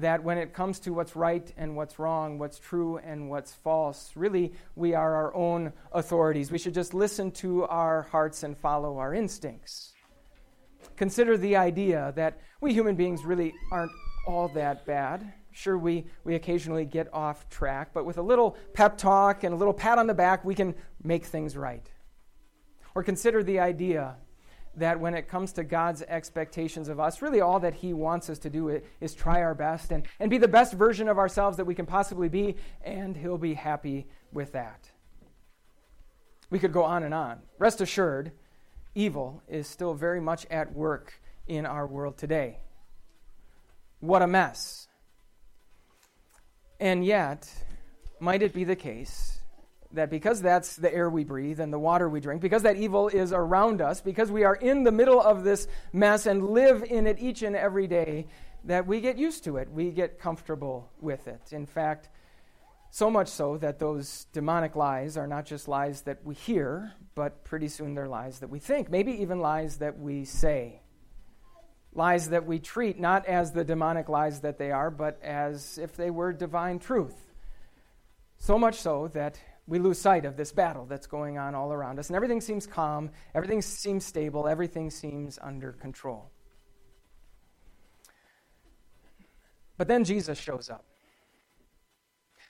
that 0.00 0.22
when 0.22 0.38
it 0.38 0.52
comes 0.52 0.80
to 0.80 0.92
what's 0.92 1.16
right 1.16 1.52
and 1.56 1.76
what's 1.76 1.98
wrong, 1.98 2.38
what's 2.38 2.58
true 2.58 2.98
and 2.98 3.28
what's 3.28 3.52
false, 3.52 4.12
really 4.14 4.52
we 4.74 4.94
are 4.94 5.14
our 5.14 5.34
own 5.34 5.72
authorities. 5.92 6.50
We 6.50 6.58
should 6.58 6.74
just 6.74 6.94
listen 6.94 7.30
to 7.32 7.64
our 7.64 8.02
hearts 8.02 8.42
and 8.42 8.56
follow 8.56 8.98
our 8.98 9.14
instincts. 9.14 9.92
Consider 10.96 11.36
the 11.36 11.56
idea 11.56 12.12
that 12.16 12.40
we 12.60 12.72
human 12.72 12.96
beings 12.96 13.24
really 13.24 13.52
aren't 13.70 13.92
all 14.26 14.48
that 14.48 14.84
bad. 14.86 15.32
Sure, 15.52 15.76
we, 15.76 16.06
we 16.24 16.34
occasionally 16.34 16.84
get 16.84 17.12
off 17.12 17.48
track, 17.48 17.90
but 17.92 18.04
with 18.04 18.18
a 18.18 18.22
little 18.22 18.56
pep 18.74 18.96
talk 18.98 19.42
and 19.42 19.52
a 19.54 19.56
little 19.56 19.74
pat 19.74 19.98
on 19.98 20.06
the 20.06 20.14
back, 20.14 20.44
we 20.44 20.54
can 20.54 20.74
make 21.02 21.24
things 21.24 21.56
right. 21.56 21.90
Or 22.94 23.02
consider 23.02 23.42
the 23.42 23.60
idea 23.60 24.16
that 24.78 25.00
when 25.00 25.14
it 25.14 25.28
comes 25.28 25.52
to 25.52 25.64
God's 25.64 26.02
expectations 26.02 26.88
of 26.88 26.98
us, 27.00 27.22
really 27.22 27.40
all 27.40 27.60
that 27.60 27.74
He 27.74 27.92
wants 27.92 28.30
us 28.30 28.38
to 28.40 28.50
do 28.50 28.80
is 29.00 29.14
try 29.14 29.42
our 29.42 29.54
best 29.54 29.92
and, 29.92 30.04
and 30.18 30.30
be 30.30 30.38
the 30.38 30.48
best 30.48 30.72
version 30.72 31.08
of 31.08 31.18
ourselves 31.18 31.56
that 31.56 31.64
we 31.64 31.74
can 31.74 31.86
possibly 31.86 32.28
be, 32.28 32.56
and 32.82 33.16
He'll 33.16 33.38
be 33.38 33.54
happy 33.54 34.06
with 34.32 34.52
that. 34.52 34.90
We 36.50 36.58
could 36.58 36.72
go 36.72 36.84
on 36.84 37.02
and 37.02 37.12
on. 37.12 37.40
Rest 37.58 37.80
assured, 37.80 38.32
evil 38.94 39.42
is 39.48 39.66
still 39.66 39.94
very 39.94 40.20
much 40.20 40.46
at 40.50 40.72
work 40.72 41.20
in 41.46 41.66
our 41.66 41.86
world 41.86 42.16
today. 42.16 42.58
What 44.00 44.22
a 44.22 44.26
mess. 44.26 44.88
And 46.80 47.04
yet, 47.04 47.52
might 48.20 48.42
it 48.42 48.54
be 48.54 48.64
the 48.64 48.76
case 48.76 49.37
that 49.92 50.10
because 50.10 50.42
that's 50.42 50.76
the 50.76 50.92
air 50.92 51.08
we 51.08 51.24
breathe 51.24 51.60
and 51.60 51.72
the 51.72 51.78
water 51.78 52.08
we 52.08 52.20
drink, 52.20 52.42
because 52.42 52.62
that 52.62 52.76
evil 52.76 53.08
is 53.08 53.32
around 53.32 53.80
us, 53.80 54.00
because 54.00 54.30
we 54.30 54.44
are 54.44 54.54
in 54.54 54.84
the 54.84 54.92
middle 54.92 55.20
of 55.20 55.44
this 55.44 55.66
mess 55.92 56.26
and 56.26 56.50
live 56.50 56.82
in 56.82 57.06
it 57.06 57.18
each 57.18 57.42
and 57.42 57.56
every 57.56 57.86
day, 57.86 58.26
that 58.64 58.86
we 58.86 59.00
get 59.00 59.16
used 59.16 59.44
to 59.44 59.56
it. 59.56 59.70
We 59.70 59.90
get 59.90 60.18
comfortable 60.18 60.90
with 61.00 61.26
it. 61.28 61.52
In 61.52 61.64
fact, 61.64 62.10
So 62.90 63.10
much 63.10 63.28
so 63.28 63.58
that 63.58 63.78
those 63.78 64.26
demonic 64.32 64.74
lies 64.74 65.16
are 65.16 65.26
not 65.26 65.44
just 65.44 65.68
lies 65.68 66.02
that 66.02 66.24
we 66.24 66.34
hear, 66.34 66.92
but 67.14 67.44
pretty 67.44 67.68
soon 67.68 67.94
they're 67.94 68.08
lies 68.08 68.40
that 68.40 68.48
we 68.48 68.58
think, 68.58 68.90
maybe 68.90 69.12
even 69.22 69.40
lies 69.40 69.78
that 69.78 69.98
we 69.98 70.24
say. 70.24 70.80
Lies 71.92 72.30
that 72.30 72.46
we 72.46 72.58
treat 72.58 72.98
not 72.98 73.26
as 73.26 73.52
the 73.52 73.64
demonic 73.64 74.08
lies 74.08 74.40
that 74.40 74.58
they 74.58 74.70
are, 74.70 74.90
but 74.90 75.22
as 75.22 75.78
if 75.78 75.96
they 75.96 76.10
were 76.10 76.32
divine 76.32 76.78
truth. 76.78 77.16
So 78.38 78.58
much 78.58 78.76
so 78.76 79.08
that 79.08 79.38
we 79.68 79.78
lose 79.78 79.98
sight 79.98 80.24
of 80.24 80.36
this 80.36 80.50
battle 80.50 80.86
that's 80.86 81.06
going 81.06 81.36
on 81.36 81.54
all 81.54 81.72
around 81.72 81.98
us, 81.98 82.08
and 82.08 82.16
everything 82.16 82.40
seems 82.40 82.66
calm, 82.66 83.10
everything 83.34 83.60
seems 83.60 84.04
stable, 84.04 84.48
everything 84.48 84.90
seems 84.90 85.38
under 85.40 85.72
control. 85.72 86.30
But 89.76 89.86
then 89.86 90.04
Jesus 90.04 90.38
shows 90.38 90.70
up. 90.70 90.84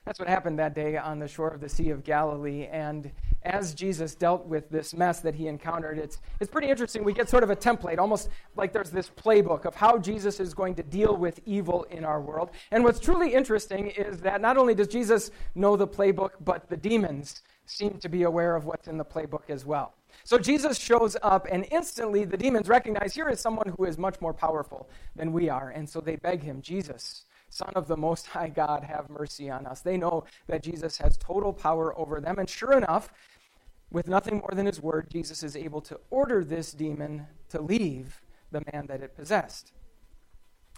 That's 0.08 0.18
what 0.18 0.28
happened 0.30 0.58
that 0.58 0.74
day 0.74 0.96
on 0.96 1.18
the 1.18 1.28
shore 1.28 1.50
of 1.50 1.60
the 1.60 1.68
Sea 1.68 1.90
of 1.90 2.02
Galilee. 2.02 2.64
And 2.64 3.10
as 3.42 3.74
Jesus 3.74 4.14
dealt 4.14 4.46
with 4.46 4.70
this 4.70 4.94
mess 4.94 5.20
that 5.20 5.34
he 5.34 5.48
encountered, 5.48 5.98
it's, 5.98 6.16
it's 6.40 6.50
pretty 6.50 6.70
interesting. 6.70 7.04
We 7.04 7.12
get 7.12 7.28
sort 7.28 7.42
of 7.42 7.50
a 7.50 7.56
template, 7.56 7.98
almost 7.98 8.30
like 8.56 8.72
there's 8.72 8.88
this 8.88 9.10
playbook 9.10 9.66
of 9.66 9.74
how 9.74 9.98
Jesus 9.98 10.40
is 10.40 10.54
going 10.54 10.76
to 10.76 10.82
deal 10.82 11.14
with 11.14 11.40
evil 11.44 11.82
in 11.90 12.06
our 12.06 12.22
world. 12.22 12.52
And 12.70 12.84
what's 12.84 12.98
truly 12.98 13.34
interesting 13.34 13.88
is 13.88 14.20
that 14.20 14.40
not 14.40 14.56
only 14.56 14.74
does 14.74 14.88
Jesus 14.88 15.30
know 15.54 15.76
the 15.76 15.86
playbook, 15.86 16.30
but 16.40 16.70
the 16.70 16.76
demons 16.78 17.42
seem 17.66 17.98
to 17.98 18.08
be 18.08 18.22
aware 18.22 18.56
of 18.56 18.64
what's 18.64 18.88
in 18.88 18.96
the 18.96 19.04
playbook 19.04 19.50
as 19.50 19.66
well. 19.66 19.92
So 20.24 20.38
Jesus 20.38 20.78
shows 20.78 21.18
up, 21.22 21.46
and 21.50 21.66
instantly 21.70 22.24
the 22.24 22.38
demons 22.38 22.66
recognize 22.66 23.14
here 23.14 23.28
is 23.28 23.40
someone 23.40 23.74
who 23.76 23.84
is 23.84 23.98
much 23.98 24.18
more 24.22 24.32
powerful 24.32 24.88
than 25.16 25.34
we 25.34 25.50
are. 25.50 25.68
And 25.68 25.86
so 25.86 26.00
they 26.00 26.16
beg 26.16 26.42
him, 26.42 26.62
Jesus 26.62 27.26
Son 27.50 27.72
of 27.74 27.88
the 27.88 27.96
Most 27.96 28.26
High 28.26 28.48
God, 28.48 28.84
have 28.84 29.08
mercy 29.10 29.50
on 29.50 29.66
us. 29.66 29.80
They 29.80 29.96
know 29.96 30.24
that 30.46 30.62
Jesus 30.62 30.98
has 30.98 31.16
total 31.16 31.52
power 31.52 31.98
over 31.98 32.20
them. 32.20 32.38
And 32.38 32.48
sure 32.48 32.72
enough, 32.72 33.10
with 33.90 34.08
nothing 34.08 34.38
more 34.38 34.50
than 34.52 34.66
his 34.66 34.82
word, 34.82 35.08
Jesus 35.10 35.42
is 35.42 35.56
able 35.56 35.80
to 35.82 35.98
order 36.10 36.44
this 36.44 36.72
demon 36.72 37.26
to 37.50 37.60
leave 37.60 38.20
the 38.50 38.62
man 38.72 38.86
that 38.86 39.02
it 39.02 39.16
possessed. 39.16 39.72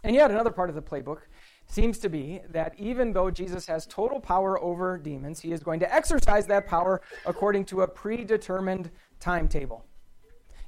And 0.02 0.14
yet, 0.14 0.30
another 0.30 0.50
part 0.50 0.70
of 0.70 0.74
the 0.74 0.82
playbook 0.82 1.20
seems 1.66 1.98
to 1.98 2.08
be 2.08 2.40
that 2.50 2.74
even 2.78 3.12
though 3.12 3.30
Jesus 3.30 3.66
has 3.66 3.86
total 3.86 4.18
power 4.18 4.60
over 4.60 4.96
demons, 4.96 5.40
he 5.40 5.52
is 5.52 5.62
going 5.62 5.80
to 5.80 5.94
exercise 5.94 6.46
that 6.46 6.66
power 6.66 7.02
according 7.26 7.66
to 7.66 7.82
a 7.82 7.88
predetermined 7.88 8.90
timetable. 9.18 9.84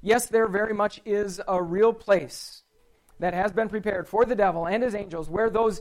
Yes, 0.02 0.26
there 0.26 0.48
very 0.48 0.74
much 0.74 1.00
is 1.04 1.40
a 1.48 1.62
real 1.62 1.92
place 1.92 2.61
that 3.22 3.34
has 3.34 3.52
been 3.52 3.68
prepared 3.68 4.08
for 4.08 4.24
the 4.24 4.34
devil 4.34 4.66
and 4.66 4.82
his 4.82 4.96
angels, 4.96 5.30
where 5.30 5.48
those 5.48 5.80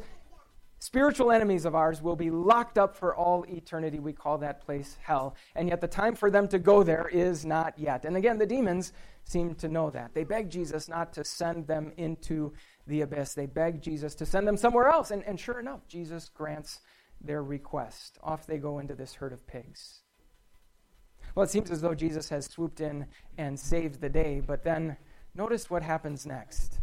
spiritual 0.78 1.32
enemies 1.32 1.66
of 1.66 1.74
ours 1.74 2.00
will 2.00 2.16
be 2.16 2.30
locked 2.30 2.78
up 2.78 2.96
for 2.96 3.16
all 3.16 3.44
eternity. 3.50 3.98
We 3.98 4.14
call 4.14 4.38
that 4.38 4.62
place 4.62 4.96
hell. 5.02 5.36
And 5.56 5.68
yet 5.68 5.82
the 5.82 5.88
time 5.88 6.14
for 6.14 6.30
them 6.30 6.48
to 6.50 6.60
go 6.60 6.84
there 6.84 7.10
is 7.12 7.44
not 7.44 7.80
yet. 7.80 8.06
And 8.06 8.16
again, 8.16 8.38
the 8.38 8.46
demons 8.46 8.94
seem 9.24 9.56
to 9.56 9.68
know 9.68 9.90
that. 9.90 10.14
They 10.14 10.24
beg 10.24 10.52
Jesus 10.52 10.88
not 10.88 11.14
to 11.14 11.24
send 11.24 11.66
them 11.66 11.92
into 11.98 12.54
the 12.86 13.02
abyss, 13.02 13.34
they 13.34 13.48
beg 13.48 13.82
Jesus 13.82 14.14
to 14.16 14.26
send 14.28 14.48
them 14.48 14.56
somewhere 14.56 14.90
else. 14.90 15.10
And, 15.10 15.24
and 15.24 15.40
sure 15.40 15.60
enough, 15.60 15.88
Jesus 15.88 16.30
grants 16.30 16.82
their 17.22 17.42
request. 17.42 18.20
Off 18.22 18.46
they 18.46 18.60
go 18.60 18.78
into 18.78 18.94
this 18.94 19.16
herd 19.16 19.34
of 19.34 19.48
pigs. 19.48 20.02
Well, 21.34 21.44
it 21.44 21.50
seems 21.50 21.72
as 21.72 21.82
though 21.82 21.96
Jesus 21.96 22.30
has 22.30 22.46
swooped 22.46 22.82
in 22.82 23.08
and 23.40 23.60
saved 23.60 24.00
the 24.00 24.10
day, 24.10 24.44
but 24.46 24.64
then 24.64 24.96
notice 25.34 25.72
what 25.72 25.82
happens 25.82 26.28
next. 26.28 26.82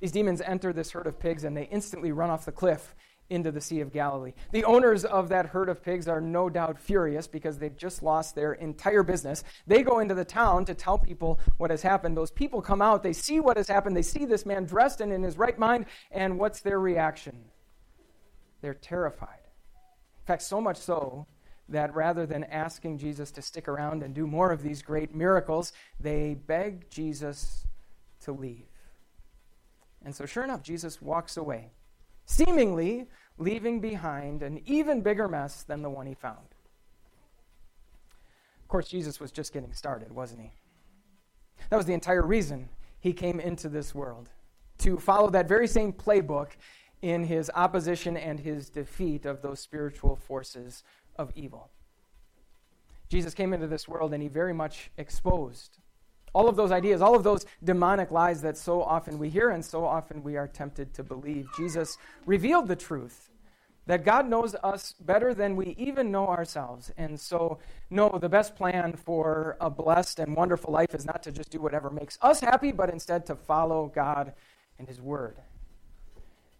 These 0.00 0.12
demons 0.12 0.40
enter 0.40 0.72
this 0.72 0.90
herd 0.90 1.06
of 1.06 1.18
pigs 1.18 1.44
and 1.44 1.56
they 1.56 1.64
instantly 1.64 2.12
run 2.12 2.30
off 2.30 2.44
the 2.44 2.52
cliff 2.52 2.94
into 3.30 3.52
the 3.52 3.60
Sea 3.60 3.80
of 3.80 3.92
Galilee. 3.92 4.32
The 4.50 4.64
owners 4.64 5.04
of 5.04 5.28
that 5.28 5.46
herd 5.46 5.68
of 5.68 5.82
pigs 5.82 6.08
are 6.08 6.20
no 6.20 6.50
doubt 6.50 6.78
furious 6.78 7.28
because 7.28 7.58
they've 7.58 7.76
just 7.76 8.02
lost 8.02 8.34
their 8.34 8.54
entire 8.54 9.04
business. 9.04 9.44
They 9.66 9.82
go 9.82 10.00
into 10.00 10.14
the 10.14 10.24
town 10.24 10.64
to 10.64 10.74
tell 10.74 10.98
people 10.98 11.38
what 11.56 11.70
has 11.70 11.82
happened. 11.82 12.16
Those 12.16 12.32
people 12.32 12.60
come 12.60 12.82
out, 12.82 13.02
they 13.02 13.12
see 13.12 13.38
what 13.38 13.56
has 13.56 13.68
happened, 13.68 13.96
they 13.96 14.02
see 14.02 14.24
this 14.24 14.44
man 14.44 14.64
dressed 14.64 15.00
and 15.00 15.12
in 15.12 15.22
his 15.22 15.38
right 15.38 15.58
mind, 15.58 15.86
and 16.10 16.38
what's 16.38 16.60
their 16.60 16.80
reaction? 16.80 17.44
They're 18.62 18.74
terrified. 18.74 19.38
In 20.18 20.26
fact, 20.26 20.42
so 20.42 20.60
much 20.60 20.76
so 20.76 21.26
that 21.68 21.94
rather 21.94 22.26
than 22.26 22.44
asking 22.44 22.98
Jesus 22.98 23.30
to 23.30 23.42
stick 23.42 23.68
around 23.68 24.02
and 24.02 24.12
do 24.12 24.26
more 24.26 24.50
of 24.50 24.62
these 24.62 24.82
great 24.82 25.14
miracles, 25.14 25.72
they 26.00 26.34
beg 26.34 26.90
Jesus 26.90 27.64
to 28.22 28.32
leave. 28.32 28.69
And 30.04 30.14
so, 30.14 30.26
sure 30.26 30.44
enough, 30.44 30.62
Jesus 30.62 31.02
walks 31.02 31.36
away, 31.36 31.72
seemingly 32.24 33.06
leaving 33.38 33.80
behind 33.80 34.42
an 34.42 34.60
even 34.66 35.00
bigger 35.00 35.28
mess 35.28 35.62
than 35.62 35.82
the 35.82 35.90
one 35.90 36.06
he 36.06 36.14
found. 36.14 36.54
Of 38.62 38.68
course, 38.68 38.88
Jesus 38.88 39.20
was 39.20 39.32
just 39.32 39.52
getting 39.52 39.72
started, 39.72 40.12
wasn't 40.12 40.42
he? 40.42 40.52
That 41.68 41.76
was 41.76 41.86
the 41.86 41.94
entire 41.94 42.22
reason 42.22 42.68
he 43.00 43.12
came 43.12 43.40
into 43.40 43.68
this 43.68 43.94
world 43.94 44.30
to 44.78 44.98
follow 44.98 45.28
that 45.30 45.48
very 45.48 45.66
same 45.66 45.92
playbook 45.92 46.50
in 47.02 47.24
his 47.24 47.50
opposition 47.54 48.16
and 48.16 48.40
his 48.40 48.70
defeat 48.70 49.26
of 49.26 49.42
those 49.42 49.60
spiritual 49.60 50.16
forces 50.16 50.82
of 51.16 51.32
evil. 51.34 51.70
Jesus 53.08 53.34
came 53.34 53.52
into 53.52 53.66
this 53.66 53.88
world 53.88 54.14
and 54.14 54.22
he 54.22 54.28
very 54.28 54.52
much 54.54 54.90
exposed 54.96 55.78
all 56.32 56.48
of 56.48 56.56
those 56.56 56.70
ideas, 56.70 57.02
all 57.02 57.14
of 57.14 57.24
those 57.24 57.44
demonic 57.62 58.10
lies 58.10 58.42
that 58.42 58.56
so 58.56 58.82
often 58.82 59.18
we 59.18 59.28
hear 59.28 59.50
and 59.50 59.64
so 59.64 59.84
often 59.84 60.22
we 60.22 60.36
are 60.36 60.48
tempted 60.48 60.94
to 60.94 61.02
believe. 61.02 61.48
Jesus 61.56 61.98
revealed 62.26 62.68
the 62.68 62.76
truth 62.76 63.30
that 63.86 64.04
God 64.04 64.28
knows 64.28 64.54
us 64.62 64.94
better 65.00 65.34
than 65.34 65.56
we 65.56 65.74
even 65.78 66.12
know 66.12 66.28
ourselves. 66.28 66.92
And 66.96 67.18
so, 67.18 67.58
no, 67.88 68.08
the 68.20 68.28
best 68.28 68.54
plan 68.54 68.92
for 68.92 69.56
a 69.60 69.68
blessed 69.68 70.20
and 70.20 70.36
wonderful 70.36 70.72
life 70.72 70.94
is 70.94 71.04
not 71.04 71.22
to 71.24 71.32
just 71.32 71.50
do 71.50 71.60
whatever 71.60 71.90
makes 71.90 72.18
us 72.22 72.40
happy, 72.40 72.70
but 72.70 72.90
instead 72.90 73.26
to 73.26 73.34
follow 73.34 73.90
God 73.92 74.32
and 74.78 74.86
His 74.86 75.00
Word. 75.00 75.38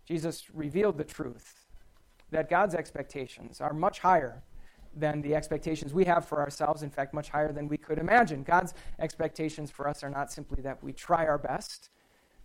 Jesus 0.07 0.47
revealed 0.53 0.99
the 0.99 1.05
truth 1.05 1.67
that 2.31 2.51
God's 2.51 2.75
expectations 2.75 3.61
are 3.61 3.73
much 3.73 4.01
higher 4.01 4.43
than 4.95 5.23
the 5.23 5.35
expectations 5.35 5.95
we 5.95 6.05
have 6.05 6.27
for 6.27 6.41
ourselves, 6.41 6.83
in 6.83 6.91
fact, 6.91 7.15
much 7.15 7.29
higher 7.29 7.53
than 7.53 7.69
we 7.69 7.77
could 7.77 7.99
imagine. 7.99 8.43
God's 8.43 8.75
expectations 8.99 9.71
for 9.71 9.89
us 9.89 10.03
are 10.03 10.11
not 10.11 10.33
simply 10.33 10.63
that 10.63 10.83
we 10.83 10.93
try 10.93 11.27
our 11.27 11.39
best, 11.39 11.91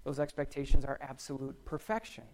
those 0.04 0.20
expectations 0.20 0.86
are 0.86 1.00
absolute 1.02 1.66
perfection. 1.66 2.26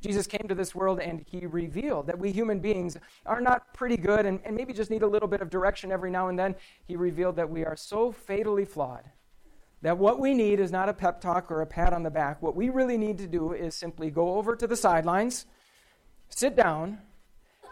Jesus 0.00 0.26
came 0.26 0.48
to 0.48 0.54
this 0.54 0.74
world 0.74 0.98
and 0.98 1.24
he 1.26 1.44
revealed 1.44 2.06
that 2.06 2.18
we 2.18 2.32
human 2.32 2.58
beings 2.58 2.96
are 3.26 3.40
not 3.40 3.74
pretty 3.74 3.98
good 3.98 4.24
and, 4.24 4.40
and 4.44 4.56
maybe 4.56 4.72
just 4.72 4.90
need 4.90 5.02
a 5.02 5.06
little 5.06 5.28
bit 5.28 5.42
of 5.42 5.50
direction 5.50 5.92
every 5.92 6.10
now 6.10 6.28
and 6.28 6.38
then. 6.38 6.54
He 6.86 6.96
revealed 6.96 7.36
that 7.36 7.50
we 7.50 7.66
are 7.66 7.76
so 7.76 8.10
fatally 8.10 8.64
flawed 8.64 9.10
that 9.82 9.98
what 9.98 10.20
we 10.20 10.34
need 10.34 10.60
is 10.60 10.70
not 10.70 10.88
a 10.88 10.92
pep 10.92 11.20
talk 11.20 11.50
or 11.50 11.62
a 11.62 11.66
pat 11.66 11.92
on 11.92 12.02
the 12.02 12.10
back. 12.10 12.42
What 12.42 12.54
we 12.54 12.68
really 12.68 12.98
need 12.98 13.18
to 13.18 13.26
do 13.26 13.52
is 13.52 13.74
simply 13.74 14.10
go 14.10 14.34
over 14.34 14.54
to 14.56 14.66
the 14.66 14.76
sidelines, 14.76 15.46
sit 16.28 16.54
down, 16.54 16.98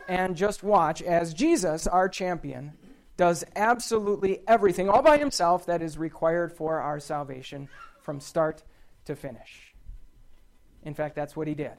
and 0.08 0.34
just 0.34 0.62
watch 0.62 1.02
as 1.02 1.34
Jesus, 1.34 1.86
our 1.86 2.08
champion, 2.08 2.72
does 3.18 3.44
absolutely 3.54 4.40
everything 4.48 4.88
all 4.88 5.02
by 5.02 5.18
himself 5.18 5.66
that 5.66 5.82
is 5.82 5.98
required 5.98 6.52
for 6.52 6.80
our 6.80 6.98
salvation 6.98 7.68
from 8.00 8.20
start 8.20 8.62
to 9.04 9.14
finish. 9.14 9.74
In 10.82 10.94
fact, 10.94 11.14
that's 11.14 11.36
what 11.36 11.46
he 11.46 11.54
did. 11.54 11.72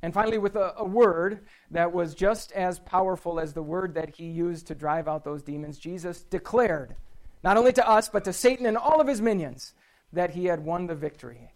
And 0.00 0.12
finally, 0.12 0.38
with 0.38 0.54
a, 0.54 0.74
a, 0.76 0.84
word 0.84 1.40
that 1.70 1.92
was 1.92 2.14
just 2.14 2.52
as 2.52 2.78
powerful 2.78 3.40
as 3.40 3.52
the 3.52 3.62
word 3.62 3.94
that 3.94 4.14
he 4.16 4.26
used 4.26 4.66
to 4.66 4.74
drive 4.74 5.08
out 5.08 5.24
those 5.24 5.42
demons, 5.42 5.78
Jesus 5.78 6.22
declared, 6.22 6.94
not 7.42 7.56
only 7.56 7.72
to 7.72 7.88
us, 7.88 8.08
but 8.08 8.24
to 8.24 8.32
Satan 8.32 8.66
and 8.66 8.76
all 8.76 9.00
of 9.00 9.08
his 9.08 9.22
minions, 9.22 9.72
that 10.12 10.30
he 10.30 10.44
had 10.44 10.64
won 10.64 10.86
the 10.86 10.94
victory. 10.94 11.52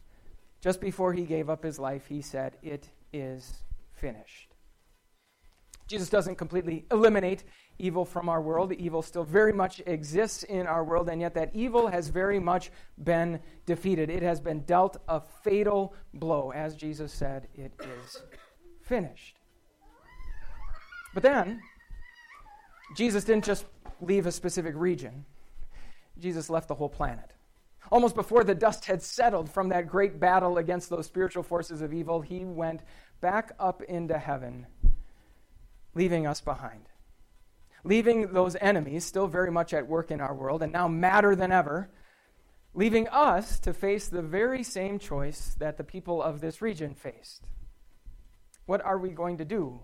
Just 0.61 0.81
before 0.81 1.13
he 1.13 1.25
gave 1.25 1.51
up 1.51 1.63
his 1.63 1.79
life, 1.79 2.07
he 2.07 2.23
said, 2.23 2.57
It 2.63 2.89
is 3.13 3.53
finished. 3.93 4.48
Jesus 5.89 6.11
doesn't 6.11 6.37
completely 6.37 6.85
eliminate 6.93 7.45
evil 7.79 8.05
from 8.05 8.29
our 8.29 8.43
world. 8.43 8.73
Evil 8.73 9.01
still 9.01 9.25
very 9.25 9.53
much 9.53 9.81
exists 9.87 10.43
in 10.43 10.67
our 10.67 10.85
world, 10.85 11.09
and 11.09 11.21
yet 11.21 11.35
that 11.35 11.51
evil 11.55 11.87
has 11.89 12.09
very 12.09 12.39
much 12.39 12.71
been 13.03 13.41
defeated. 13.65 14.11
It 14.11 14.23
has 14.23 14.39
been 14.39 14.61
dealt 14.61 14.99
a 15.09 15.21
fatal 15.43 15.95
blow. 16.13 16.53
As 16.53 16.77
Jesus 16.77 17.13
said, 17.13 17.49
it 17.55 17.73
is 17.81 18.23
finished. 18.83 19.37
But 21.15 21.23
then, 21.23 21.61
Jesus 22.95 23.25
didn't 23.25 23.45
just 23.45 23.65
leave 24.01 24.27
a 24.27 24.33
specific 24.33 24.75
region, 24.77 25.25
Jesus 26.19 26.51
left 26.51 26.69
the 26.69 26.75
whole 26.75 26.89
planet. 26.89 27.33
Almost 27.91 28.15
before 28.15 28.45
the 28.45 28.55
dust 28.55 28.85
had 28.85 29.03
settled 29.03 29.49
from 29.49 29.71
that 29.71 29.87
great 29.87 30.21
battle 30.21 30.59
against 30.59 30.91
those 30.91 31.07
spiritual 31.07 31.43
forces 31.43 31.81
of 31.81 31.95
evil, 31.95 32.21
he 32.21 32.45
went 32.45 32.83
back 33.21 33.53
up 33.59 33.83
into 33.83 34.19
heaven 34.19 34.67
leaving 35.99 36.29
us 36.29 36.41
behind. 36.41 36.89
Leaving 37.83 38.33
those 38.33 38.55
enemies 38.61 39.05
still 39.05 39.27
very 39.27 39.51
much 39.51 39.75
at 39.75 39.89
work 39.89 40.13
in 40.13 40.21
our 40.21 40.33
world 40.33 40.63
and 40.63 40.73
now 40.73 40.87
madder 40.87 41.35
than 41.35 41.51
ever, 41.51 41.91
leaving 42.73 43.09
us 43.09 43.59
to 43.59 43.73
face 43.73 44.07
the 44.07 44.23
very 44.23 44.63
same 44.63 45.01
choice 45.01 45.57
that 45.59 45.77
the 45.77 45.83
people 45.83 46.23
of 46.23 46.41
this 46.41 46.63
region 46.63 46.95
faced. 46.95 47.43
What 48.67 48.81
are 48.85 48.99
we 48.99 49.11
going 49.11 49.39
to 49.39 49.45
do 49.45 49.81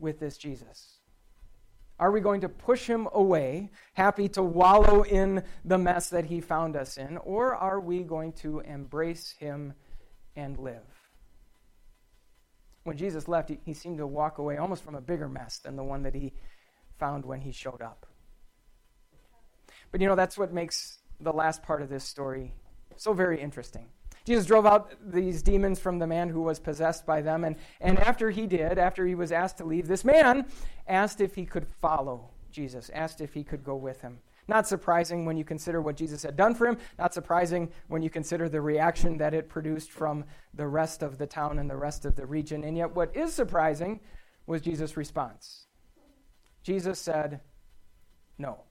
with 0.00 0.18
this 0.18 0.36
Jesus? 0.36 0.98
Are 2.00 2.10
we 2.10 2.20
going 2.20 2.40
to 2.40 2.48
push 2.48 2.88
him 2.88 3.08
away, 3.12 3.70
happy 3.94 4.28
to 4.30 4.42
wallow 4.42 5.02
in 5.02 5.44
the 5.64 5.78
mess 5.78 6.10
that 6.10 6.24
he 6.24 6.40
found 6.40 6.74
us 6.74 6.96
in, 6.96 7.16
or 7.18 7.54
are 7.54 7.78
we 7.78 8.02
going 8.02 8.32
to 8.44 8.58
embrace 8.60 9.36
him 9.38 9.74
and 10.34 10.58
live? 10.58 10.97
When 12.88 12.96
Jesus 12.96 13.28
left, 13.28 13.50
he, 13.50 13.58
he 13.64 13.74
seemed 13.74 13.98
to 13.98 14.06
walk 14.06 14.38
away 14.38 14.56
almost 14.56 14.82
from 14.82 14.94
a 14.94 15.00
bigger 15.00 15.28
mess 15.28 15.58
than 15.58 15.76
the 15.76 15.84
one 15.84 16.02
that 16.04 16.14
he 16.14 16.32
found 16.98 17.26
when 17.26 17.42
he 17.42 17.52
showed 17.52 17.82
up. 17.82 18.06
But 19.92 20.00
you 20.00 20.08
know, 20.08 20.16
that's 20.16 20.38
what 20.38 20.52
makes 20.52 20.98
the 21.20 21.32
last 21.32 21.62
part 21.62 21.82
of 21.82 21.90
this 21.90 22.04
story 22.04 22.54
so 22.96 23.12
very 23.12 23.40
interesting. 23.40 23.88
Jesus 24.24 24.46
drove 24.46 24.66
out 24.66 24.92
these 25.06 25.42
demons 25.42 25.78
from 25.78 25.98
the 25.98 26.06
man 26.06 26.30
who 26.30 26.40
was 26.40 26.58
possessed 26.58 27.06
by 27.06 27.22
them. 27.22 27.44
And, 27.44 27.56
and 27.80 27.98
after 27.98 28.30
he 28.30 28.46
did, 28.46 28.78
after 28.78 29.06
he 29.06 29.14
was 29.14 29.32
asked 29.32 29.58
to 29.58 29.64
leave, 29.64 29.86
this 29.86 30.04
man 30.04 30.46
asked 30.86 31.20
if 31.20 31.34
he 31.34 31.44
could 31.44 31.66
follow 31.66 32.30
Jesus, 32.50 32.90
asked 32.94 33.20
if 33.20 33.34
he 33.34 33.44
could 33.44 33.64
go 33.64 33.76
with 33.76 34.00
him. 34.00 34.18
Not 34.48 34.66
surprising 34.66 35.26
when 35.26 35.36
you 35.36 35.44
consider 35.44 35.80
what 35.80 35.96
Jesus 35.96 36.22
had 36.22 36.36
done 36.36 36.54
for 36.54 36.66
him, 36.66 36.78
not 36.98 37.14
surprising 37.14 37.70
when 37.86 38.02
you 38.02 38.10
consider 38.10 38.48
the 38.48 38.62
reaction 38.62 39.18
that 39.18 39.34
it 39.34 39.48
produced 39.48 39.92
from 39.92 40.24
the 40.54 40.66
rest 40.66 41.02
of 41.02 41.18
the 41.18 41.26
town 41.26 41.58
and 41.58 41.68
the 41.68 41.76
rest 41.76 42.04
of 42.06 42.16
the 42.16 42.26
region. 42.26 42.64
And 42.64 42.76
yet, 42.76 42.94
what 42.94 43.14
is 43.14 43.32
surprising 43.32 44.00
was 44.46 44.62
Jesus' 44.62 44.96
response. 44.96 45.66
Jesus 46.62 46.98
said, 46.98 47.40
No. 48.38 48.64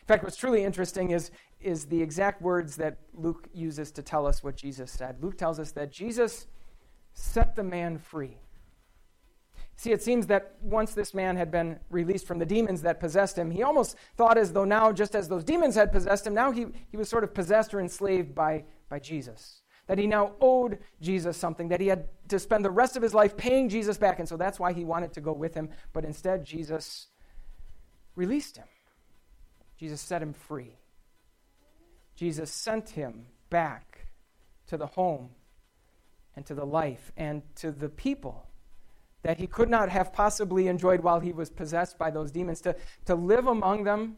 In 0.00 0.06
fact, 0.06 0.24
what's 0.24 0.36
truly 0.36 0.64
interesting 0.64 1.10
is 1.10 1.30
is 1.60 1.86
the 1.86 2.02
exact 2.02 2.42
words 2.42 2.76
that 2.76 2.98
Luke 3.14 3.48
uses 3.54 3.90
to 3.92 4.02
tell 4.02 4.26
us 4.26 4.44
what 4.44 4.54
Jesus 4.54 4.90
said. 4.90 5.16
Luke 5.22 5.38
tells 5.38 5.58
us 5.58 5.72
that 5.72 5.90
Jesus 5.90 6.46
set 7.14 7.56
the 7.56 7.62
man 7.62 7.96
free. 7.96 8.36
See, 9.76 9.92
it 9.92 10.02
seems 10.02 10.28
that 10.28 10.54
once 10.62 10.94
this 10.94 11.14
man 11.14 11.36
had 11.36 11.50
been 11.50 11.80
released 11.90 12.26
from 12.26 12.38
the 12.38 12.46
demons 12.46 12.82
that 12.82 13.00
possessed 13.00 13.36
him, 13.36 13.50
he 13.50 13.62
almost 13.62 13.96
thought 14.16 14.38
as 14.38 14.52
though 14.52 14.64
now, 14.64 14.92
just 14.92 15.16
as 15.16 15.28
those 15.28 15.44
demons 15.44 15.74
had 15.74 15.90
possessed 15.90 16.26
him, 16.26 16.34
now 16.34 16.52
he, 16.52 16.66
he 16.90 16.96
was 16.96 17.08
sort 17.08 17.24
of 17.24 17.34
possessed 17.34 17.74
or 17.74 17.80
enslaved 17.80 18.34
by, 18.34 18.64
by 18.88 18.98
Jesus. 18.98 19.62
That 19.86 19.98
he 19.98 20.06
now 20.06 20.32
owed 20.40 20.78
Jesus 21.00 21.36
something, 21.36 21.68
that 21.68 21.80
he 21.80 21.88
had 21.88 22.08
to 22.28 22.38
spend 22.38 22.64
the 22.64 22.70
rest 22.70 22.96
of 22.96 23.02
his 23.02 23.12
life 23.12 23.36
paying 23.36 23.68
Jesus 23.68 23.98
back. 23.98 24.18
And 24.18 24.28
so 24.28 24.36
that's 24.36 24.60
why 24.60 24.72
he 24.72 24.84
wanted 24.84 25.12
to 25.14 25.20
go 25.20 25.32
with 25.32 25.54
him. 25.54 25.68
But 25.92 26.04
instead, 26.04 26.44
Jesus 26.44 27.08
released 28.14 28.56
him, 28.56 28.68
Jesus 29.76 30.00
set 30.00 30.22
him 30.22 30.32
free. 30.32 30.78
Jesus 32.14 32.50
sent 32.50 32.90
him 32.90 33.26
back 33.50 34.06
to 34.68 34.76
the 34.76 34.86
home 34.86 35.30
and 36.36 36.46
to 36.46 36.54
the 36.54 36.64
life 36.64 37.12
and 37.16 37.42
to 37.56 37.72
the 37.72 37.88
people 37.88 38.46
that 39.24 39.38
he 39.38 39.46
could 39.46 39.68
not 39.68 39.88
have 39.88 40.12
possibly 40.12 40.68
enjoyed 40.68 41.00
while 41.00 41.18
he 41.18 41.32
was 41.32 41.50
possessed 41.50 41.98
by 41.98 42.10
those 42.10 42.30
demons, 42.30 42.60
to, 42.60 42.76
to 43.06 43.14
live 43.14 43.46
among 43.46 43.82
them 43.82 44.16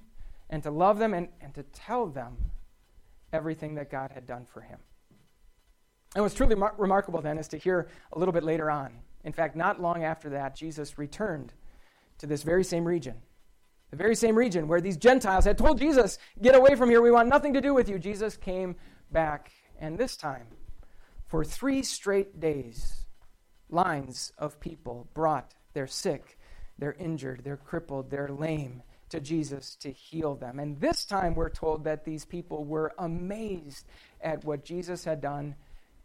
and 0.50 0.62
to 0.62 0.70
love 0.70 0.98
them 0.98 1.14
and, 1.14 1.28
and 1.40 1.54
to 1.54 1.62
tell 1.62 2.06
them 2.06 2.36
everything 3.32 3.74
that 3.76 3.90
God 3.90 4.10
had 4.12 4.26
done 4.26 4.44
for 4.44 4.60
him. 4.60 4.78
And 6.14 6.22
what's 6.22 6.34
truly 6.34 6.54
mar- 6.54 6.74
remarkable 6.76 7.22
then 7.22 7.38
is 7.38 7.48
to 7.48 7.56
hear 7.56 7.88
a 8.12 8.18
little 8.18 8.32
bit 8.32 8.44
later 8.44 8.70
on. 8.70 8.92
In 9.24 9.32
fact, 9.32 9.56
not 9.56 9.80
long 9.80 10.04
after 10.04 10.28
that, 10.30 10.54
Jesus 10.54 10.98
returned 10.98 11.54
to 12.18 12.26
this 12.26 12.42
very 12.42 12.64
same 12.64 12.84
region 12.84 13.16
the 13.90 13.96
very 13.96 14.16
same 14.16 14.36
region 14.36 14.66
where 14.66 14.80
these 14.80 14.96
Gentiles 14.96 15.44
had 15.44 15.56
told 15.56 15.78
Jesus, 15.78 16.18
Get 16.42 16.54
away 16.54 16.74
from 16.74 16.90
here, 16.90 17.00
we 17.00 17.10
want 17.10 17.28
nothing 17.28 17.54
to 17.54 17.60
do 17.60 17.72
with 17.72 17.88
you. 17.88 17.98
Jesus 17.98 18.36
came 18.36 18.76
back, 19.12 19.52
and 19.78 19.96
this 19.96 20.16
time, 20.16 20.46
for 21.26 21.44
three 21.44 21.82
straight 21.82 22.40
days, 22.40 23.05
lines 23.70 24.32
of 24.38 24.60
people 24.60 25.08
brought 25.14 25.54
their 25.74 25.86
sick, 25.86 26.38
their 26.78 26.94
injured, 26.94 27.42
their 27.44 27.56
crippled, 27.56 28.10
their 28.10 28.28
lame 28.28 28.82
to 29.08 29.20
Jesus 29.20 29.76
to 29.76 29.90
heal 29.90 30.34
them. 30.34 30.58
And 30.58 30.80
this 30.80 31.04
time, 31.04 31.34
we're 31.34 31.50
told 31.50 31.84
that 31.84 32.04
these 32.04 32.24
people 32.24 32.64
were 32.64 32.92
amazed 32.98 33.86
at 34.20 34.44
what 34.44 34.64
Jesus 34.64 35.04
had 35.04 35.20
done. 35.20 35.54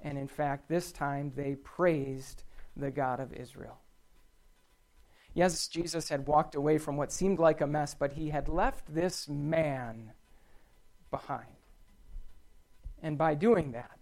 And 0.01 0.17
in 0.17 0.27
fact, 0.27 0.69
this 0.69 0.91
time 0.91 1.31
they 1.35 1.55
praised 1.55 2.43
the 2.75 2.91
God 2.91 3.19
of 3.19 3.33
Israel. 3.33 3.79
Yes, 5.33 5.67
Jesus 5.67 6.09
had 6.09 6.27
walked 6.27 6.55
away 6.55 6.77
from 6.77 6.97
what 6.97 7.11
seemed 7.11 7.39
like 7.39 7.61
a 7.61 7.67
mess, 7.67 7.95
but 7.97 8.13
he 8.13 8.29
had 8.29 8.50
left 8.50 8.93
this 8.93 9.29
man 9.29 10.11
behind. 11.09 11.47
And 13.01 13.17
by 13.17 13.35
doing 13.35 13.71
that, 13.71 14.00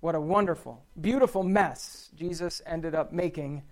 what 0.00 0.14
a 0.14 0.20
wonderful, 0.20 0.82
beautiful 1.00 1.42
mess 1.42 2.10
Jesus 2.14 2.62
ended 2.66 2.94
up 2.94 3.12
making 3.12 3.62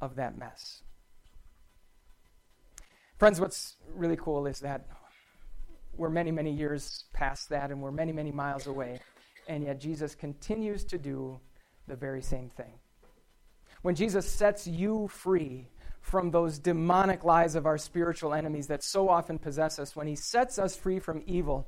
of 0.00 0.16
that 0.16 0.38
mess. 0.38 0.82
Friends, 3.18 3.40
what's 3.40 3.76
really 3.94 4.16
cool 4.16 4.46
is 4.46 4.60
that 4.60 4.86
we're 5.96 6.08
many, 6.08 6.30
many 6.30 6.52
years 6.52 7.04
past 7.12 7.48
that 7.48 7.70
and 7.70 7.82
we're 7.82 7.90
many, 7.90 8.12
many 8.12 8.30
miles 8.30 8.66
away, 8.66 9.00
and 9.48 9.64
yet 9.64 9.80
Jesus 9.80 10.14
continues 10.14 10.84
to 10.84 10.98
do 10.98 11.40
the 11.88 11.96
very 11.96 12.22
same 12.22 12.48
thing. 12.50 12.72
When 13.82 13.94
Jesus 13.94 14.26
sets 14.26 14.66
you 14.66 15.08
free 15.08 15.68
from 16.00 16.30
those 16.30 16.58
demonic 16.58 17.24
lies 17.24 17.54
of 17.54 17.66
our 17.66 17.76
spiritual 17.76 18.32
enemies 18.32 18.68
that 18.68 18.82
so 18.82 19.08
often 19.08 19.38
possess 19.38 19.78
us, 19.78 19.96
when 19.96 20.06
He 20.06 20.14
sets 20.14 20.58
us 20.58 20.76
free 20.76 21.00
from 21.00 21.22
evil, 21.26 21.66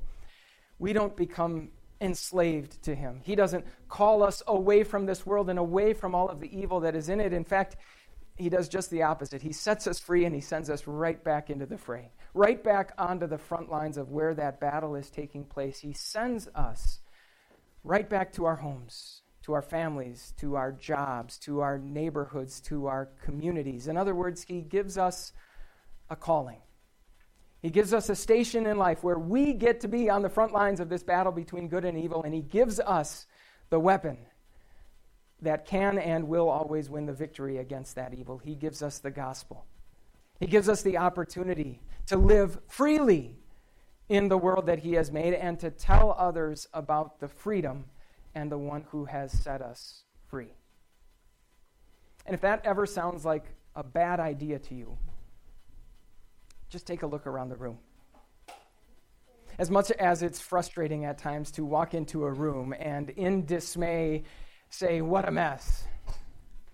we 0.79 0.93
don't 0.93 1.15
become 1.15 1.69
enslaved 2.01 2.81
to 2.83 2.95
Him. 2.95 3.21
He 3.23 3.35
doesn't 3.35 3.65
call 3.87 4.23
us 4.23 4.43
away 4.47 4.83
from 4.83 5.05
this 5.05 5.25
world 5.25 5.49
and 5.49 5.59
away 5.59 5.93
from 5.93 6.15
all 6.15 6.27
of 6.27 6.39
the 6.39 6.57
evil 6.57 6.81
that 6.81 6.95
is 6.95 7.09
in 7.09 7.21
it. 7.21 7.31
In 7.31 7.45
fact, 7.45 7.77
He 8.35 8.49
does 8.49 8.67
just 8.67 8.89
the 8.89 9.03
opposite. 9.03 9.41
He 9.41 9.53
sets 9.53 9.87
us 9.87 9.99
free 9.99 10.25
and 10.25 10.35
He 10.35 10.41
sends 10.41 10.69
us 10.69 10.87
right 10.87 11.23
back 11.23 11.49
into 11.49 11.65
the 11.65 11.77
fray, 11.77 12.11
right 12.33 12.61
back 12.61 12.93
onto 12.97 13.27
the 13.27 13.37
front 13.37 13.69
lines 13.69 13.97
of 13.97 14.09
where 14.09 14.33
that 14.33 14.59
battle 14.59 14.95
is 14.95 15.09
taking 15.09 15.45
place. 15.45 15.79
He 15.79 15.93
sends 15.93 16.47
us 16.55 16.99
right 17.83 18.09
back 18.09 18.33
to 18.33 18.45
our 18.45 18.57
homes 18.57 19.21
to 19.43 19.53
our 19.53 19.61
families, 19.61 20.33
to 20.37 20.55
our 20.55 20.71
jobs, 20.71 21.37
to 21.39 21.61
our 21.61 21.79
neighborhoods, 21.79 22.59
to 22.61 22.87
our 22.87 23.07
communities. 23.23 23.87
In 23.87 23.97
other 23.97 24.13
words, 24.13 24.43
He 24.43 24.61
gives 24.61 24.97
us 24.97 25.33
a 26.09 26.15
calling. 26.15 26.59
He 27.61 27.69
gives 27.69 27.93
us 27.93 28.09
a 28.09 28.15
station 28.15 28.65
in 28.65 28.77
life 28.77 29.03
where 29.03 29.19
we 29.19 29.53
get 29.53 29.81
to 29.81 29.87
be 29.87 30.09
on 30.09 30.23
the 30.23 30.29
front 30.29 30.51
lines 30.51 30.79
of 30.79 30.89
this 30.89 31.03
battle 31.03 31.31
between 31.31 31.67
good 31.67 31.85
and 31.85 31.97
evil, 31.97 32.23
and 32.23 32.33
He 32.33 32.41
gives 32.41 32.79
us 32.79 33.27
the 33.69 33.79
weapon 33.79 34.17
that 35.41 35.65
can 35.65 35.97
and 35.97 36.27
will 36.27 36.49
always 36.49 36.89
win 36.89 37.05
the 37.05 37.13
victory 37.13 37.57
against 37.57 37.95
that 37.95 38.13
evil. 38.13 38.39
He 38.39 38.55
gives 38.55 38.81
us 38.81 38.99
the 38.99 39.11
gospel. 39.11 39.65
He 40.39 40.47
gives 40.47 40.69
us 40.69 40.81
the 40.81 40.97
opportunity 40.97 41.81
to 42.07 42.17
live 42.17 42.59
freely 42.67 43.37
in 44.09 44.27
the 44.27 44.37
world 44.37 44.65
that 44.65 44.79
He 44.79 44.93
has 44.93 45.11
made 45.11 45.33
and 45.33 45.59
to 45.59 45.69
tell 45.69 46.15
others 46.17 46.67
about 46.73 47.19
the 47.19 47.27
freedom 47.27 47.85
and 48.33 48.51
the 48.51 48.57
one 48.57 48.85
who 48.89 49.05
has 49.05 49.31
set 49.31 49.61
us 49.61 50.03
free. 50.27 50.53
And 52.25 52.33
if 52.33 52.41
that 52.41 52.65
ever 52.65 52.85
sounds 52.85 53.23
like 53.23 53.45
a 53.75 53.83
bad 53.83 54.19
idea 54.19 54.59
to 54.59 54.75
you, 54.75 54.97
just 56.71 56.87
take 56.87 57.03
a 57.03 57.07
look 57.07 57.27
around 57.27 57.49
the 57.49 57.55
room. 57.55 57.77
As 59.59 59.69
much 59.69 59.91
as 59.91 60.23
it's 60.23 60.39
frustrating 60.39 61.05
at 61.05 61.17
times 61.17 61.51
to 61.51 61.65
walk 61.65 61.93
into 61.93 62.23
a 62.23 62.31
room 62.31 62.73
and 62.79 63.11
in 63.11 63.45
dismay 63.45 64.23
say, 64.69 65.01
What 65.01 65.27
a 65.27 65.31
mess. 65.31 65.83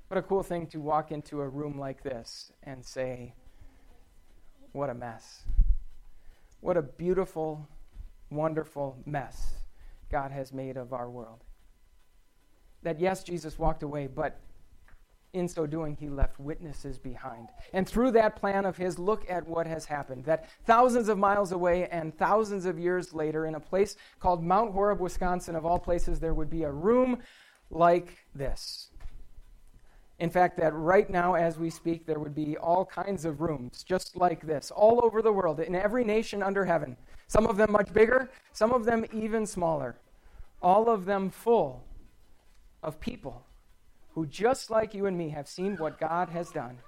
What 0.07 0.17
a 0.17 0.21
cool 0.21 0.43
thing 0.43 0.67
to 0.67 0.79
walk 0.79 1.11
into 1.11 1.41
a 1.41 1.49
room 1.49 1.77
like 1.77 2.03
this 2.03 2.53
and 2.63 2.85
say, 2.85 3.33
What 4.71 4.89
a 4.89 4.93
mess. 4.93 5.43
What 6.61 6.77
a 6.77 6.81
beautiful, 6.81 7.67
wonderful 8.29 8.97
mess 9.05 9.55
God 10.09 10.31
has 10.31 10.53
made 10.53 10.77
of 10.77 10.93
our 10.93 11.09
world 11.09 11.43
that 12.83 12.99
yes, 12.99 13.23
Jesus 13.23 13.57
walked 13.57 13.83
away, 13.83 14.07
but 14.07 14.39
in 15.33 15.47
so 15.47 15.65
doing, 15.65 15.95
he 15.99 16.09
left 16.09 16.39
witnesses 16.39 16.97
behind. 16.97 17.49
And 17.73 17.87
through 17.87 18.11
that 18.11 18.35
plan 18.35 18.65
of 18.65 18.77
his, 18.77 18.97
look 18.97 19.29
at 19.29 19.47
what 19.47 19.67
has 19.67 19.85
happened. 19.85 20.25
That 20.25 20.49
thousands 20.65 21.09
of 21.09 21.17
miles 21.17 21.51
away 21.51 21.87
and 21.89 22.17
thousands 22.17 22.65
of 22.65 22.79
years 22.79 23.13
later, 23.13 23.45
in 23.45 23.55
a 23.55 23.59
place 23.59 23.95
called 24.19 24.43
Mount 24.43 24.71
Horeb, 24.71 24.99
Wisconsin, 24.99 25.55
of 25.55 25.65
all 25.65 25.79
places, 25.79 26.19
there 26.19 26.33
would 26.33 26.49
be 26.49 26.63
a 26.63 26.71
room 26.71 27.19
like 27.69 28.17
this. 28.33 28.89
In 30.19 30.29
fact, 30.31 30.57
that 30.57 30.73
right 30.73 31.07
now, 31.09 31.35
as 31.35 31.59
we 31.59 31.69
speak, 31.69 32.07
there 32.07 32.19
would 32.19 32.33
be 32.33 32.57
all 32.57 32.85
kinds 32.85 33.23
of 33.23 33.39
rooms 33.41 33.83
just 33.83 34.15
like 34.15 34.41
this, 34.41 34.71
all 34.71 35.03
over 35.03 35.21
the 35.21 35.31
world, 35.31 35.59
in 35.59 35.75
every 35.75 36.03
nation 36.03 36.41
under 36.41 36.65
heaven. 36.65 36.97
Some 37.27 37.45
of 37.45 37.57
them 37.57 37.71
much 37.71 37.93
bigger, 37.93 38.31
some 38.53 38.71
of 38.71 38.85
them 38.85 39.05
even 39.13 39.45
smaller. 39.45 39.97
All 40.61 40.89
of 40.89 41.05
them 41.05 41.29
full 41.29 41.83
of 42.81 42.99
people 42.99 43.43
who, 44.17 44.25
just 44.25 44.69
like 44.71 44.95
you 44.95 45.05
and 45.05 45.15
me, 45.15 45.29
have 45.29 45.47
seen 45.47 45.75
what 45.75 45.99
God 45.99 46.29
has 46.29 46.49
done 46.49 46.79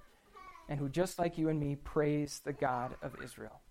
and 0.68 0.80
who, 0.80 0.90
just 0.90 1.20
like 1.20 1.38
you 1.38 1.50
and 1.50 1.60
me, 1.60 1.76
praise 1.76 2.42
the 2.44 2.54
God 2.54 2.96
of 3.04 3.12
Israel. 3.24 3.62